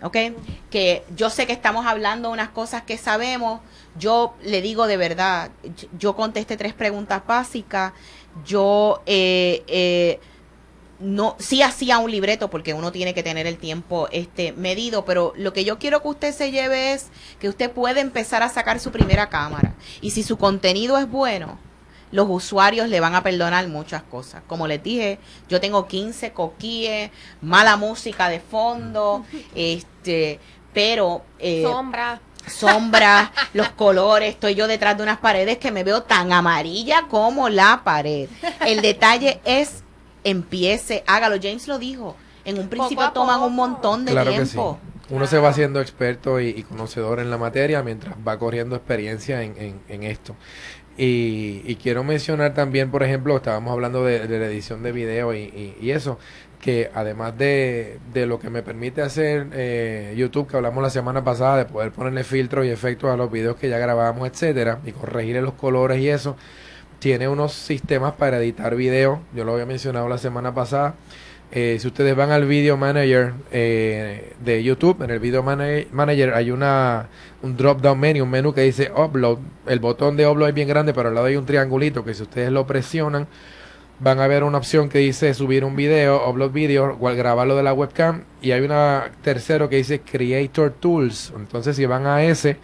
[0.02, 0.16] ¿Ok?
[0.68, 3.60] Que yo sé que estamos hablando unas cosas que sabemos.
[3.96, 5.52] Yo le digo de verdad,
[5.96, 7.92] yo contesté tres preguntas básicas.
[8.44, 10.18] Yo eh, eh,
[11.02, 15.32] no sí hacía un libreto porque uno tiene que tener el tiempo este medido, pero
[15.36, 17.08] lo que yo quiero que usted se lleve es
[17.40, 21.58] que usted puede empezar a sacar su primera cámara y si su contenido es bueno,
[22.12, 24.42] los usuarios le van a perdonar muchas cosas.
[24.46, 27.10] Como les dije, yo tengo 15 coquíes,
[27.40, 30.38] mala música de fondo, este,
[30.72, 36.02] pero eh, sombra sombra, los colores, estoy yo detrás de unas paredes que me veo
[36.02, 38.28] tan amarilla como la pared.
[38.66, 39.82] El detalle es
[40.24, 41.36] empiece, hágalo.
[41.42, 42.16] James lo dijo.
[42.44, 44.78] En un principio toman un montón de claro tiempo.
[44.80, 45.14] Que sí.
[45.14, 49.42] Uno se va haciendo experto y, y, conocedor en la materia mientras va corriendo experiencia
[49.42, 50.34] en, en, en esto.
[50.96, 55.34] Y, y, quiero mencionar también, por ejemplo, estábamos hablando de, de la edición de video
[55.34, 56.18] y, y, eso,
[56.60, 61.24] que además de, de, lo que me permite hacer eh, YouTube, que hablamos la semana
[61.24, 64.92] pasada, de poder ponerle filtros y efectos a los videos que ya grabamos, etcétera, y
[64.92, 66.36] corregir los colores y eso,
[67.02, 70.94] tiene unos sistemas para editar video, yo lo había mencionado la semana pasada,
[71.54, 76.50] Eh, si ustedes van al Video Manager eh, de YouTube, en el Video Manager hay
[76.50, 77.08] una
[77.42, 79.38] un drop down menu, un menú que dice Upload.
[79.66, 82.22] El botón de Upload es bien grande, pero al lado hay un triangulito que si
[82.22, 83.26] ustedes lo presionan,
[83.98, 87.62] van a ver una opción que dice subir un video, upload video, o grabarlo de
[87.62, 88.22] la webcam.
[88.40, 91.34] Y hay una tercero que dice Creator Tools.
[91.36, 92.56] Entonces, si van a ese,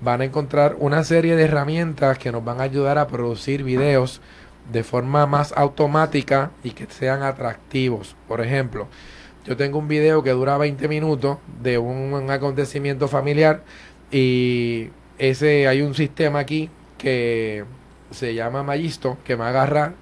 [0.00, 4.20] van a encontrar una serie de herramientas que nos van a ayudar a producir videos
[4.70, 8.16] de forma más automática y que sean atractivos.
[8.28, 8.88] Por ejemplo,
[9.46, 13.62] yo tengo un video que dura 20 minutos de un, acontecimiento familiar
[14.10, 16.68] y ese hay un sistema aquí
[16.98, 17.64] que
[18.10, 19.94] se llama Magisto que me agarra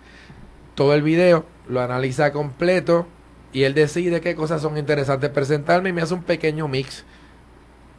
[0.74, 3.06] todo el video, lo analiza completo
[3.52, 7.04] y él decide qué cosas son interesantes presentarme y me hace un pequeño mix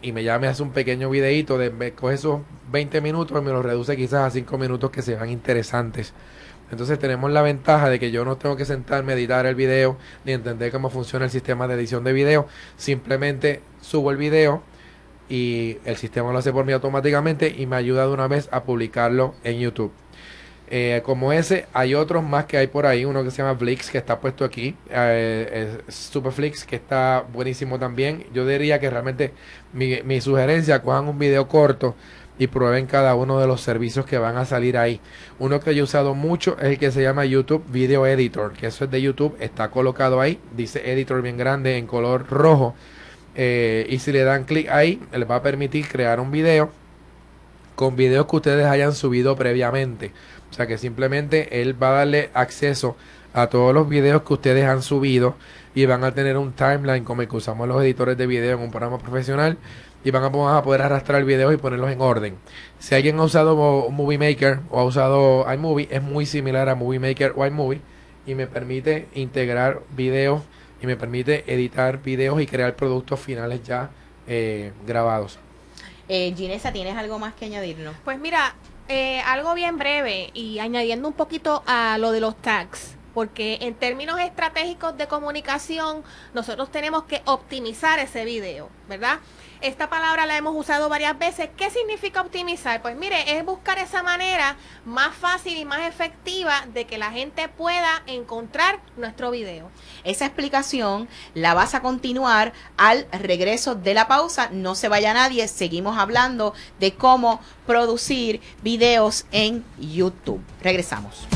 [0.05, 2.41] y me llama, me hace un pequeño videito de me coge esos
[2.71, 6.13] 20 minutos y me lo reduce quizás a 5 minutos que se van interesantes.
[6.69, 9.97] Entonces tenemos la ventaja de que yo no tengo que sentarme a editar el video
[10.23, 12.47] ni entender cómo funciona el sistema de edición de video.
[12.77, 14.61] Simplemente subo el video
[15.27, 18.63] y el sistema lo hace por mí automáticamente y me ayuda de una vez a
[18.63, 19.91] publicarlo en YouTube.
[20.69, 23.05] Eh, como ese, hay otros más que hay por ahí.
[23.05, 24.75] Uno que se llama Flix, que está puesto aquí.
[24.89, 28.25] Eh, Superflix, que está buenísimo también.
[28.33, 29.31] Yo diría que realmente
[29.73, 31.95] mi, mi sugerencia, cojan un video corto
[32.37, 34.99] y prueben cada uno de los servicios que van a salir ahí.
[35.39, 38.67] Uno que yo he usado mucho es el que se llama YouTube Video Editor, que
[38.67, 42.75] eso es de YouTube, está colocado ahí, dice Editor bien grande en color rojo.
[43.35, 46.71] Eh, y si le dan clic ahí, les va a permitir crear un video
[47.75, 50.11] con videos que ustedes hayan subido previamente.
[50.55, 52.95] O sea que simplemente él va a darle acceso
[53.33, 55.35] a todos los videos que ustedes han subido
[55.73, 58.63] y van a tener un timeline como el que usamos los editores de video en
[58.63, 59.57] un programa profesional
[60.05, 60.31] y van a,
[60.63, 62.37] poder arrastrar videos y ponerlos en orden.
[62.79, 66.99] Si alguien ha usado Movie Maker o ha usado iMovie, es muy similar a Movie
[66.99, 67.81] Maker o iMovie
[68.25, 70.41] y me permite integrar videos
[70.81, 73.89] y me permite editar videos y crear productos finales ya
[74.25, 75.37] eh, grabados.
[76.07, 77.93] Eh, Ginesa, ¿tienes algo más que añadirnos?
[78.05, 78.55] Pues mira,
[78.87, 83.73] eh, algo bien breve y añadiendo un poquito a lo de los tags porque en
[83.75, 89.19] términos estratégicos de comunicación nosotros tenemos que optimizar ese video, ¿verdad?
[89.61, 91.49] Esta palabra la hemos usado varias veces.
[91.55, 92.81] ¿Qué significa optimizar?
[92.81, 97.47] Pues mire, es buscar esa manera más fácil y más efectiva de que la gente
[97.49, 99.71] pueda encontrar nuestro video.
[100.03, 104.49] Esa explicación la vas a continuar al regreso de la pausa.
[104.51, 110.41] No se vaya nadie, seguimos hablando de cómo producir videos en YouTube.
[110.61, 111.27] Regresamos.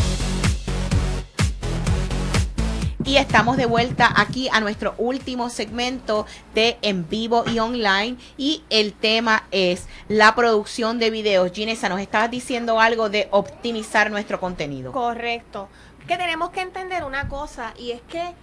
[3.10, 8.18] Y estamos de vuelta aquí a nuestro último segmento de en vivo y online.
[8.38, 11.52] Y el tema es la producción de videos.
[11.52, 14.92] Ginesa, nos estabas diciendo algo de optimizar nuestro contenido.
[14.92, 15.70] Correcto.
[16.08, 18.36] Que tenemos que entender una cosa y es que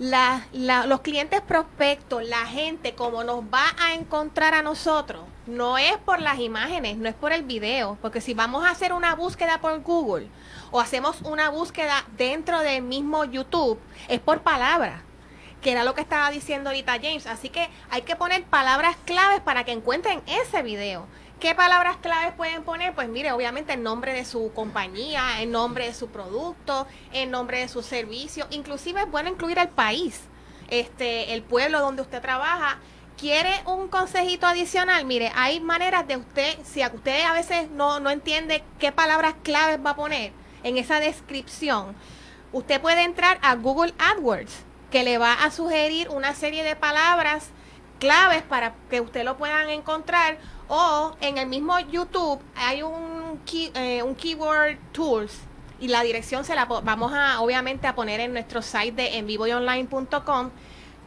[0.00, 6.20] los clientes prospectos, la gente, como nos va a encontrar a nosotros, no es por
[6.20, 9.80] las imágenes, no es por el video, porque si vamos a hacer una búsqueda por
[9.82, 10.26] Google
[10.74, 15.02] o hacemos una búsqueda dentro del mismo YouTube, es por palabras
[15.62, 17.28] que era lo que estaba diciendo ahorita James.
[17.28, 21.06] Así que hay que poner palabras claves para que encuentren ese video.
[21.38, 22.92] ¿Qué palabras claves pueden poner?
[22.92, 27.60] Pues mire, obviamente el nombre de su compañía, el nombre de su producto, el nombre
[27.60, 30.22] de su servicio, inclusive es bueno incluir el país,
[30.68, 32.80] este, el pueblo donde usted trabaja.
[33.16, 35.04] ¿Quiere un consejito adicional?
[35.04, 39.36] Mire, hay maneras de usted, si a usted a veces no, no entiende qué palabras
[39.44, 41.94] claves va a poner en esa descripción,
[42.52, 47.50] usted puede entrar a Google AdWords, que le va a sugerir una serie de palabras
[48.00, 50.38] claves para que usted lo puedan encontrar
[50.68, 55.40] o en el mismo YouTube hay un, eh, un keyword tools
[55.80, 60.50] y la dirección se la vamos a obviamente a poner en nuestro site de envivoyonline.com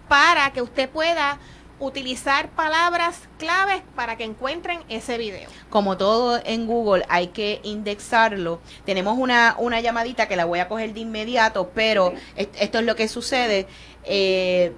[0.08, 1.39] para que usted pueda
[1.80, 5.49] utilizar palabras claves para que encuentren ese video.
[5.69, 8.59] Como todo en Google hay que indexarlo.
[8.86, 12.95] Tenemos una, una llamadita que la voy a coger de inmediato, pero esto es lo
[12.95, 13.67] que sucede.
[14.03, 14.73] Eh,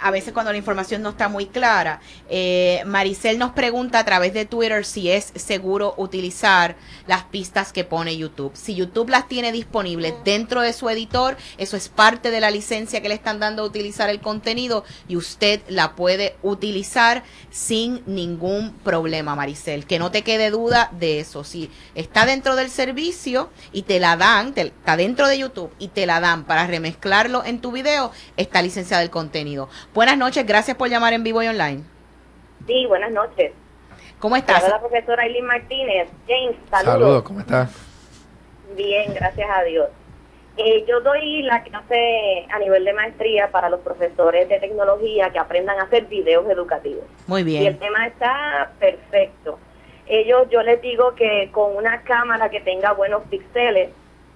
[0.00, 2.00] a veces cuando la información no está muy clara.
[2.28, 7.84] Eh, Maricel nos pregunta a través de Twitter si es seguro utilizar las pistas que
[7.84, 8.52] pone YouTube.
[8.54, 13.00] Si YouTube las tiene disponibles dentro de su editor, eso es parte de la licencia
[13.00, 18.72] que le están dando a utilizar el contenido y usted la puede utilizar sin ningún
[18.72, 19.86] problema, Maricel.
[19.86, 21.44] Que no te quede duda de eso.
[21.44, 26.06] Si está dentro del servicio y te la dan, está dentro de YouTube y te
[26.06, 29.61] la dan para remezclarlo en tu video, está licenciada el contenido.
[29.94, 31.82] Buenas noches, gracias por llamar en vivo y online.
[32.66, 33.52] Sí, buenas noches.
[34.18, 34.62] ¿Cómo estás?
[34.64, 36.08] Hola, profesora Eileen Martínez.
[36.28, 36.92] James, saludos.
[36.92, 37.70] Saludos, ¿cómo estás?
[38.76, 39.88] Bien, gracias a Dios.
[40.56, 45.38] Eh, yo doy la clase a nivel de maestría para los profesores de tecnología que
[45.38, 47.04] aprendan a hacer videos educativos.
[47.26, 47.78] Muy Y el bien.
[47.78, 49.58] tema está perfecto.
[50.06, 53.90] Ellos, yo les digo que con una cámara que tenga buenos píxeles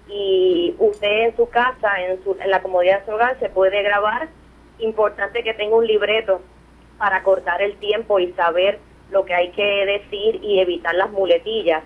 [0.09, 3.83] y usted en su casa, en, su, en la comodidad de su hogar, se puede
[3.83, 4.29] grabar.
[4.79, 6.41] Importante que tenga un libreto
[6.99, 8.79] para cortar el tiempo y saber
[9.11, 11.85] lo que hay que decir y evitar las muletillas.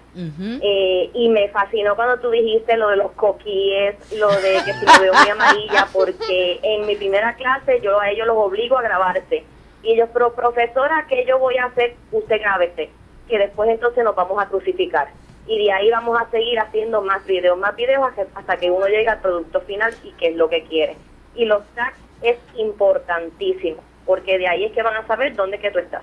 [0.62, 4.86] Eh, y me fascinó cuando tú dijiste lo de los coquíes, lo de que si
[4.86, 8.82] lo veo muy amarilla, porque en mi primera clase yo a ellos los obligo a
[8.82, 9.45] grabarse.
[9.82, 11.95] Y ellos, pero profesora, ¿qué yo voy a hacer?
[12.12, 12.91] Usted grábese,
[13.28, 15.09] que después entonces nos vamos a crucificar.
[15.47, 18.86] Y de ahí vamos a seguir haciendo más videos, más videos hasta- hasta que uno
[18.86, 20.97] llegue al producto final y que es lo que quiere.
[21.34, 25.70] Y los tags es importantísimo, porque de ahí es que van a saber dónde que
[25.70, 26.02] tú estás.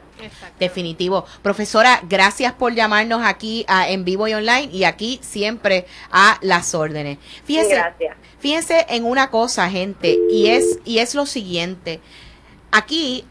[0.59, 1.25] Definitivo.
[1.41, 6.73] Profesora, gracias por llamarnos aquí a, en vivo y online y aquí siempre a las
[6.73, 7.17] órdenes.
[7.43, 8.17] Fíjense, Gracias.
[8.39, 11.99] fíjense en una cosa, gente, y es, y es lo siguiente.
[12.71, 13.25] Aquí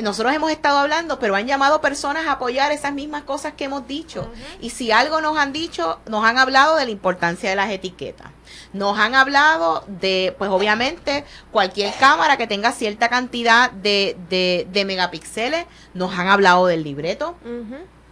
[0.00, 3.86] nosotros hemos estado hablando, pero han llamado personas a apoyar esas mismas cosas que hemos
[3.86, 4.30] dicho.
[4.60, 8.28] Y si algo nos han dicho, nos han hablado de la importancia de las etiquetas.
[8.72, 14.84] Nos han hablado de, pues obviamente, cualquier cámara que tenga cierta cantidad de, de, de
[14.84, 15.66] megapíxeles.
[15.94, 17.36] Nos han hablado del libreto.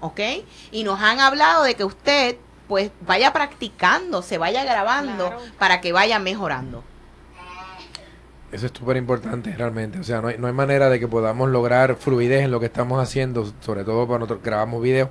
[0.00, 0.20] ¿ok?
[0.70, 2.36] Y nos han hablado de que usted
[2.68, 5.42] pues vaya practicando, se vaya grabando Claro.
[5.58, 6.84] para que vaya mejorando.
[8.52, 9.98] Eso es súper importante realmente.
[10.00, 12.66] O sea, no hay, no hay manera de que podamos lograr fluidez en lo que
[12.66, 15.08] estamos haciendo, sobre todo cuando nosotros grabamos videos,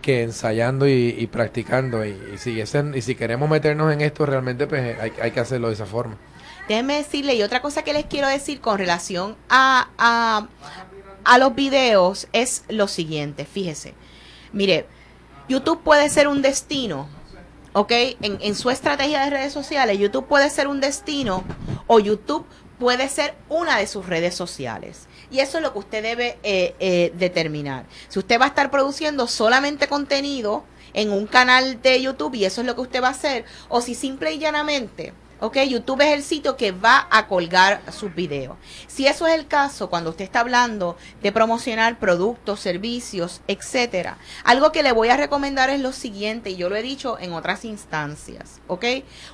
[0.00, 2.04] que ensayando y, y practicando.
[2.04, 5.40] Y, y si ese- y si queremos meternos en esto, realmente pues hay, hay que
[5.40, 6.16] hacerlo de esa forma.
[6.68, 10.48] Déjenme decirle, y otra cosa que les quiero decir con relación a, a,
[11.24, 13.94] a los videos es lo siguiente, fíjese.
[14.52, 14.86] Mire,
[15.48, 17.08] YouTube puede ser un destino,
[17.74, 17.90] ¿ok?
[18.22, 21.44] En, en su estrategia de redes sociales, YouTube puede ser un destino
[21.86, 22.46] o YouTube
[22.82, 25.06] puede ser una de sus redes sociales.
[25.30, 27.86] Y eso es lo que usted debe eh, eh, determinar.
[28.08, 32.60] Si usted va a estar produciendo solamente contenido en un canal de YouTube y eso
[32.60, 35.12] es lo que usted va a hacer, o si simple y llanamente,
[35.42, 38.56] ok, YouTube es el sitio que va a colgar sus videos.
[38.86, 44.70] Si eso es el caso, cuando usted está hablando de promocionar productos, servicios, etcétera, algo
[44.70, 47.64] que le voy a recomendar es lo siguiente, y yo lo he dicho en otras
[47.64, 48.84] instancias, ok,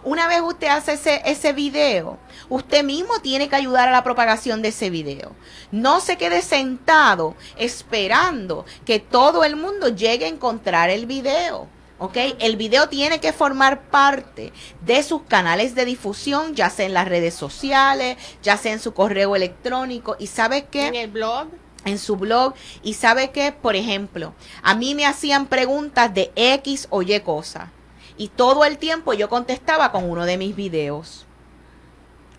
[0.02, 4.62] una vez usted hace ese, ese video, usted mismo tiene que ayudar a la propagación
[4.62, 5.32] de ese video.
[5.72, 11.68] No se quede sentado esperando que todo el mundo llegue a encontrar el video.
[11.98, 12.16] ¿Ok?
[12.38, 17.08] El video tiene que formar parte de sus canales de difusión, ya sea en las
[17.08, 20.16] redes sociales, ya sea en su correo electrónico.
[20.18, 20.86] ¿Y sabe qué?
[20.86, 21.48] En el blog.
[21.84, 26.86] en su blog y sabe que, por ejemplo, a mí me hacían preguntas de X
[26.90, 27.72] o Y cosa
[28.18, 31.24] y todo el tiempo yo contestaba con uno de mis videos.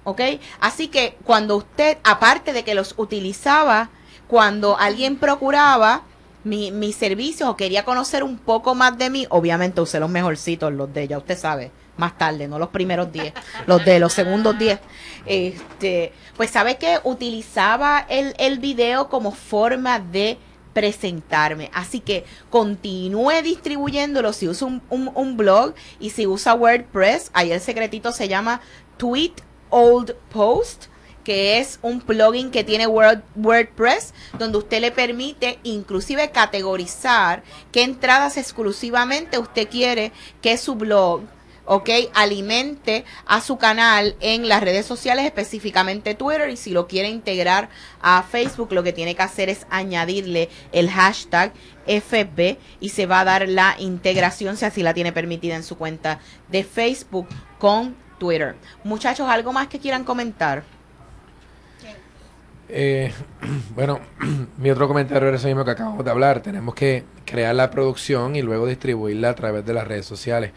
[0.03, 0.21] ¿Ok?
[0.59, 3.89] Así que cuando usted, aparte de que los utilizaba,
[4.27, 6.03] cuando alguien procuraba
[6.49, 10.73] mi- mis servicios o quería conocer un poco más de mí, obviamente usé los mejorcitos,
[10.73, 13.33] los de ella, usted sabe, más tarde, no los primeros 10,
[13.67, 14.79] los de los segundos 10.
[15.25, 20.37] Este, pues sabe que utilizaba el, el video como forma de
[20.73, 21.69] presentarme.
[21.73, 24.81] Así que continúe distribuyéndolo si usa un-
[25.13, 28.61] un blog y si usa WordPress, ahí el secretito se llama
[28.97, 29.33] Tweet
[29.69, 30.85] Old Post
[31.29, 37.83] que es un plugin que tiene Word- WordPress, donde usted le permite inclusive categorizar qué
[37.83, 40.11] entradas exclusivamente usted quiere
[40.41, 41.21] que su blog,
[41.65, 47.09] ok, alimente a su canal en las redes sociales, específicamente Twitter, y si lo quiere
[47.09, 47.69] integrar
[48.01, 51.53] a Facebook, lo que tiene que hacer es añadirle el hashtag
[51.85, 55.77] FB y se va a dar la integración, si así la tiene permitida en su
[55.77, 57.27] cuenta de Facebook
[57.59, 58.55] con Twitter.
[58.83, 60.78] Muchachos, ¿algo más que quieran comentar?
[62.69, 63.11] Eh,
[63.75, 63.99] bueno,
[64.57, 66.41] mi otro comentario era eso mismo que acabamos de hablar.
[66.41, 70.51] Tenemos que crear la producción y luego distribuirla a través de las redes sociales.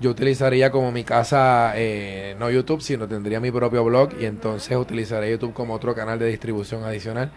[0.00, 4.76] Yo utilizaría como mi casa, eh, no YouTube, sino tendría mi propio blog y entonces
[4.76, 7.32] utilizaría YouTube como otro canal de distribución adicional.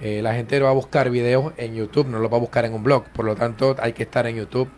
[0.00, 2.74] Eh, la gente va a buscar videos en YouTube, no los va a buscar en
[2.74, 3.04] un blog.
[3.12, 4.68] Por lo tanto, hay que estar en YouTube.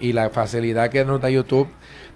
[0.00, 1.68] Y la facilidad que nos da YouTube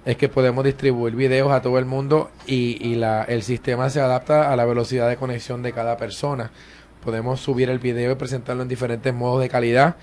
[0.08, 4.00] es que podemos distribuir videos a todo el mundo y, y la, el sistema se
[4.00, 6.50] adapta a la velocidad de conexión de cada persona.
[7.04, 9.96] Podemos subir el video y presentarlo en diferentes modos de calidad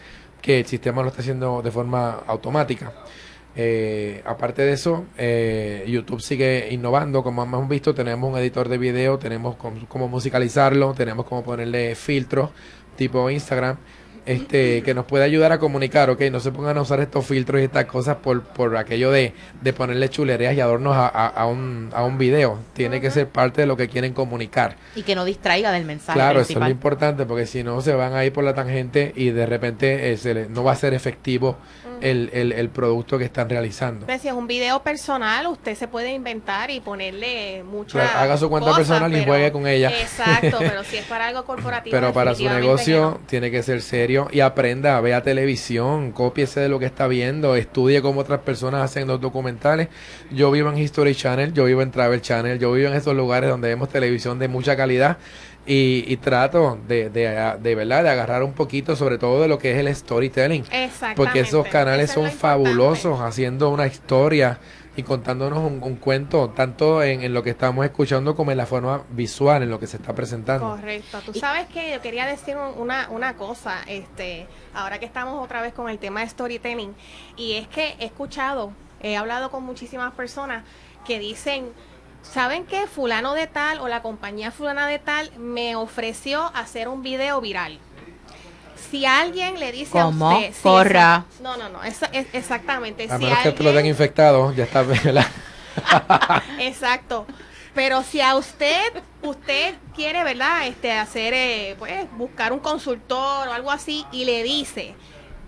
[0.43, 2.93] que el sistema lo está haciendo de forma automática.
[3.56, 7.24] Eh, aparte de eso, eh, YouTube sigue innovando.
[7.24, 11.95] Como hemos visto, tenemos un editor de video, tenemos cómo, cómo musicalizarlo, tenemos cómo ponerle
[11.95, 12.51] filtros
[12.95, 13.78] tipo Instagram.
[14.26, 17.62] Este, que nos puede ayudar a comunicar, ok, no se pongan a usar estos filtros
[17.62, 21.46] y estas cosas por, por aquello de, de ponerle chulerías y adornos a, a, a
[21.46, 22.60] un, a un video.
[22.74, 24.76] Tiene que ser parte de lo que quieren comunicar.
[24.96, 27.94] Y que no distraiga del mensaje Claro, eso es lo importante, porque si no se
[27.94, 30.76] van a ir por la tangente y de repente eh, se le- no va a
[30.76, 31.58] ser efectivo
[32.02, 34.06] el, el, el producto que están realizando.
[34.06, 38.00] Pues, Si es un video personal, usted se puede inventar y ponerle mucha.
[38.02, 39.92] Claro, haga su cuenta personal y juegue con ella.
[39.92, 41.92] Exacto, pero si es para algo corporativo.
[41.96, 46.70] Pero para su negocio que tiene que ser serio y aprenda, vea televisión, cópiese de
[46.70, 49.89] lo que está viendo, estudie cómo otras personas hacen los documentales.
[50.32, 53.49] Yo vivo en History Channel, yo vivo en Travel Channel, yo vivo en esos lugares
[53.49, 55.18] donde vemos televisión de mucha calidad
[55.66, 59.57] y, y trato de, de, de verdad de agarrar un poquito sobre todo de lo
[59.57, 60.63] que es el storytelling.
[61.16, 64.59] Porque esos canales Eso son fabulosos haciendo una historia
[64.98, 68.66] y contándonos un, un cuento, tanto en, en lo que estamos escuchando como en la
[68.66, 70.70] forma visual, en lo que se está presentando.
[70.70, 71.20] Correcto.
[71.26, 75.62] Tú sabes que yo quería decir un- una, una cosa, este, ahora que estamos otra
[75.62, 76.96] vez con el tema de storytelling,
[77.36, 78.72] y es que he escuchado,
[79.02, 80.64] he hablado con muchísimas personas
[81.06, 81.72] que dicen,
[82.22, 82.88] ¿saben qué?
[82.88, 87.80] Fulano de tal o la compañía fulana de tal me ofreció hacer un video viral.
[88.92, 90.30] Si alguien le dice ¿Cómo?
[90.32, 90.54] a usted...
[90.62, 91.26] Corra.
[91.32, 93.08] esa- no, no, no, esa- es- exactamente.
[93.10, 94.82] A si menos que te lo den alguien- infectado, ya está.
[94.84, 95.26] ¿verdad?
[96.60, 97.26] Exacto.
[97.74, 100.68] Pero si a usted, usted quiere, ¿verdad?
[100.68, 104.96] Este, hacer, eh, pues, buscar un consultor o algo así y le dice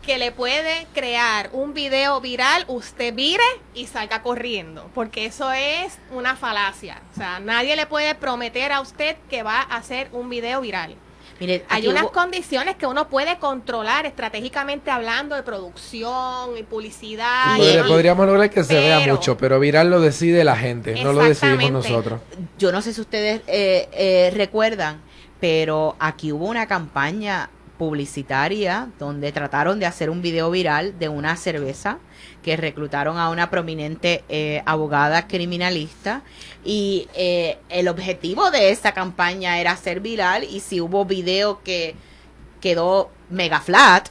[0.06, 5.98] que le puede crear un video viral, usted vire y salga corriendo, porque eso es
[6.12, 7.02] una falacia.
[7.14, 10.96] O sea, nadie le puede prometer a usted que va a hacer un video viral.
[11.40, 17.56] Mire, Hay unas hubo- condiciones que uno puede controlar estratégicamente hablando de producción y publicidad.
[17.56, 20.56] Y- Podría- y- podríamos lograr que se vea pero- mucho, pero viral lo decide la
[20.56, 22.20] gente, no lo decidimos nosotros.
[22.58, 25.02] yo no sé si ustedes eh, eh, recuerdan,
[25.40, 31.36] pero aquí hubo una campaña publicitaria donde trataron de hacer un video viral de una
[31.36, 32.00] cerveza
[32.44, 36.24] que reclutaron a una prominente eh, abogada criminalista
[36.64, 41.96] y eh, el objetivo de esa campaña era ser viral y si hubo video que
[42.62, 44.10] quedó mega flat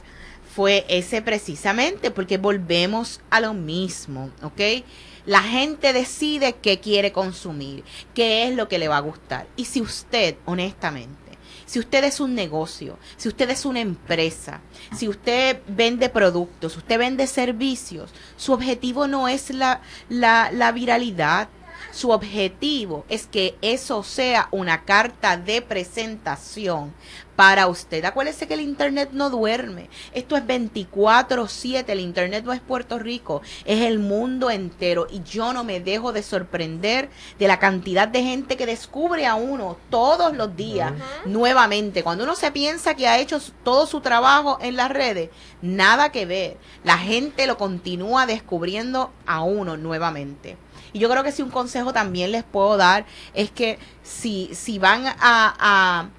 [0.57, 4.83] fue ese precisamente porque volvemos a lo mismo, ¿ok?
[5.27, 7.83] La gente decide qué quiere consumir,
[8.15, 9.45] qué es lo que le va a gustar.
[9.55, 11.26] Y si usted, honestamente,
[11.67, 14.61] si usted es un negocio, si usted es una empresa,
[14.95, 21.49] si usted vende productos, usted vende servicios, su objetivo no es la, la, la viralidad.
[21.91, 26.93] Su objetivo es que eso sea una carta de presentación
[27.37, 28.03] para usted.
[28.03, 29.89] Acuérdese que el Internet no duerme.
[30.11, 31.93] Esto es 24/7.
[31.93, 35.07] El Internet no es Puerto Rico, es el mundo entero.
[35.09, 39.35] Y yo no me dejo de sorprender de la cantidad de gente que descubre a
[39.35, 40.91] uno todos los días
[41.25, 42.03] nuevamente.
[42.03, 45.29] Cuando uno se piensa que ha hecho todo su trabajo en las redes,
[45.61, 46.57] nada que ver.
[46.83, 50.57] La gente lo continúa descubriendo a uno nuevamente.
[50.93, 54.79] Y yo creo que si un consejo también les puedo dar es que si, si
[54.79, 56.09] van a, a,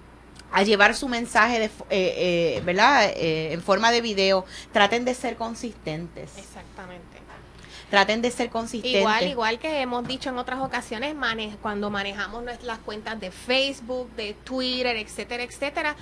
[0.53, 3.11] a llevar su mensaje de, eh, eh, ¿verdad?
[3.17, 6.37] Eh, en forma de video, traten de ser consistentes.
[6.39, 7.19] Exactamente.
[7.91, 9.01] Traten de ser consistentes.
[9.01, 14.11] Igual, igual que hemos dicho en otras ocasiones, mane- cuando manejamos nuestras cuentas de Facebook,
[14.15, 15.97] de Twitter, etcétera, etcétera,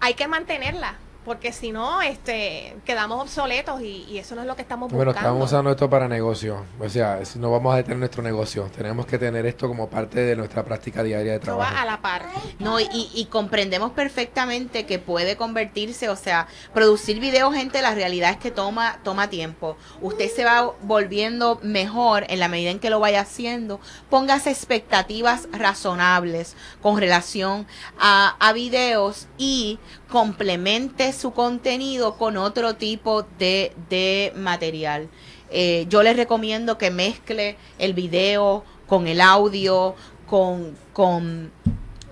[0.00, 0.92] hay que mantenerlas,
[1.26, 5.10] porque si no, este, quedamos obsoletos y, y eso no es lo que estamos Bueno,
[5.12, 5.30] buscando.
[5.30, 6.64] estamos usando esto para negocio.
[6.80, 10.20] O sea, si no vamos a detener nuestro negocio, tenemos que tener esto como parte
[10.20, 11.84] de nuestra práctica diaria de va a trabajo.
[11.84, 12.26] la par.
[12.60, 18.30] No, y, y comprendemos perfectamente que puede convertirse, o sea, producir videos, gente, la realidad
[18.30, 19.76] es que toma, toma tiempo.
[20.00, 23.80] Usted se va volviendo mejor en la medida en que lo vaya haciendo.
[24.10, 27.66] Póngase expectativas razonables con relación
[27.98, 35.08] a, a videos y complemente su contenido con otro tipo de, de material.
[35.50, 39.94] Eh, yo les recomiendo que mezcle el video con el audio,
[40.26, 41.52] con, con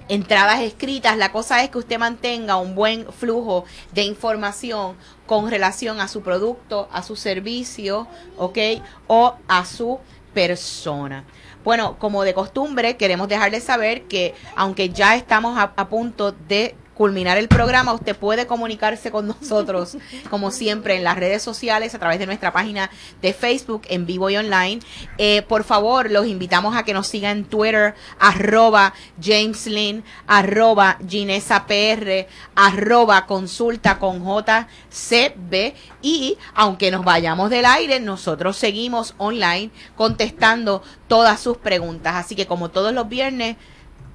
[0.09, 1.16] entradas escritas.
[1.16, 4.96] La cosa es que usted mantenga un buen flujo de información
[5.26, 8.59] con relación a su producto, a su servicio, ¿ok?
[9.07, 9.98] O a su
[10.32, 11.24] persona.
[11.64, 16.74] Bueno, como de costumbre, queremos dejarles saber que aunque ya estamos a, a punto de
[16.95, 19.97] culminar el programa, usted puede comunicarse con nosotros,
[20.30, 22.90] como siempre, en las redes sociales, a través de nuestra página
[23.20, 24.80] de Facebook, en vivo y online.
[25.18, 30.99] Eh, por favor, los invitamos a que nos sigan en Twitter, arroba James Lynn, arroba
[31.07, 35.74] Ginesa PR, arroba consulta con JCB.
[36.03, 42.14] Y aunque nos vayamos del aire, nosotros seguimos online contestando todas sus preguntas.
[42.16, 43.57] Así que como todos los viernes,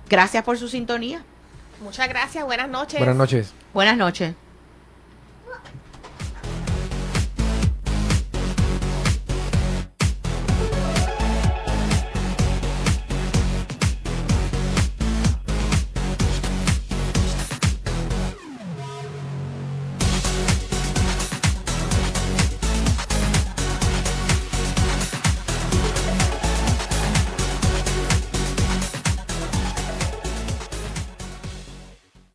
[0.08, 1.24] gracias por su sintonía.
[1.82, 3.00] Muchas gracias, buenas noches.
[3.00, 3.54] Buenas noches.
[3.74, 4.34] Buenas noches.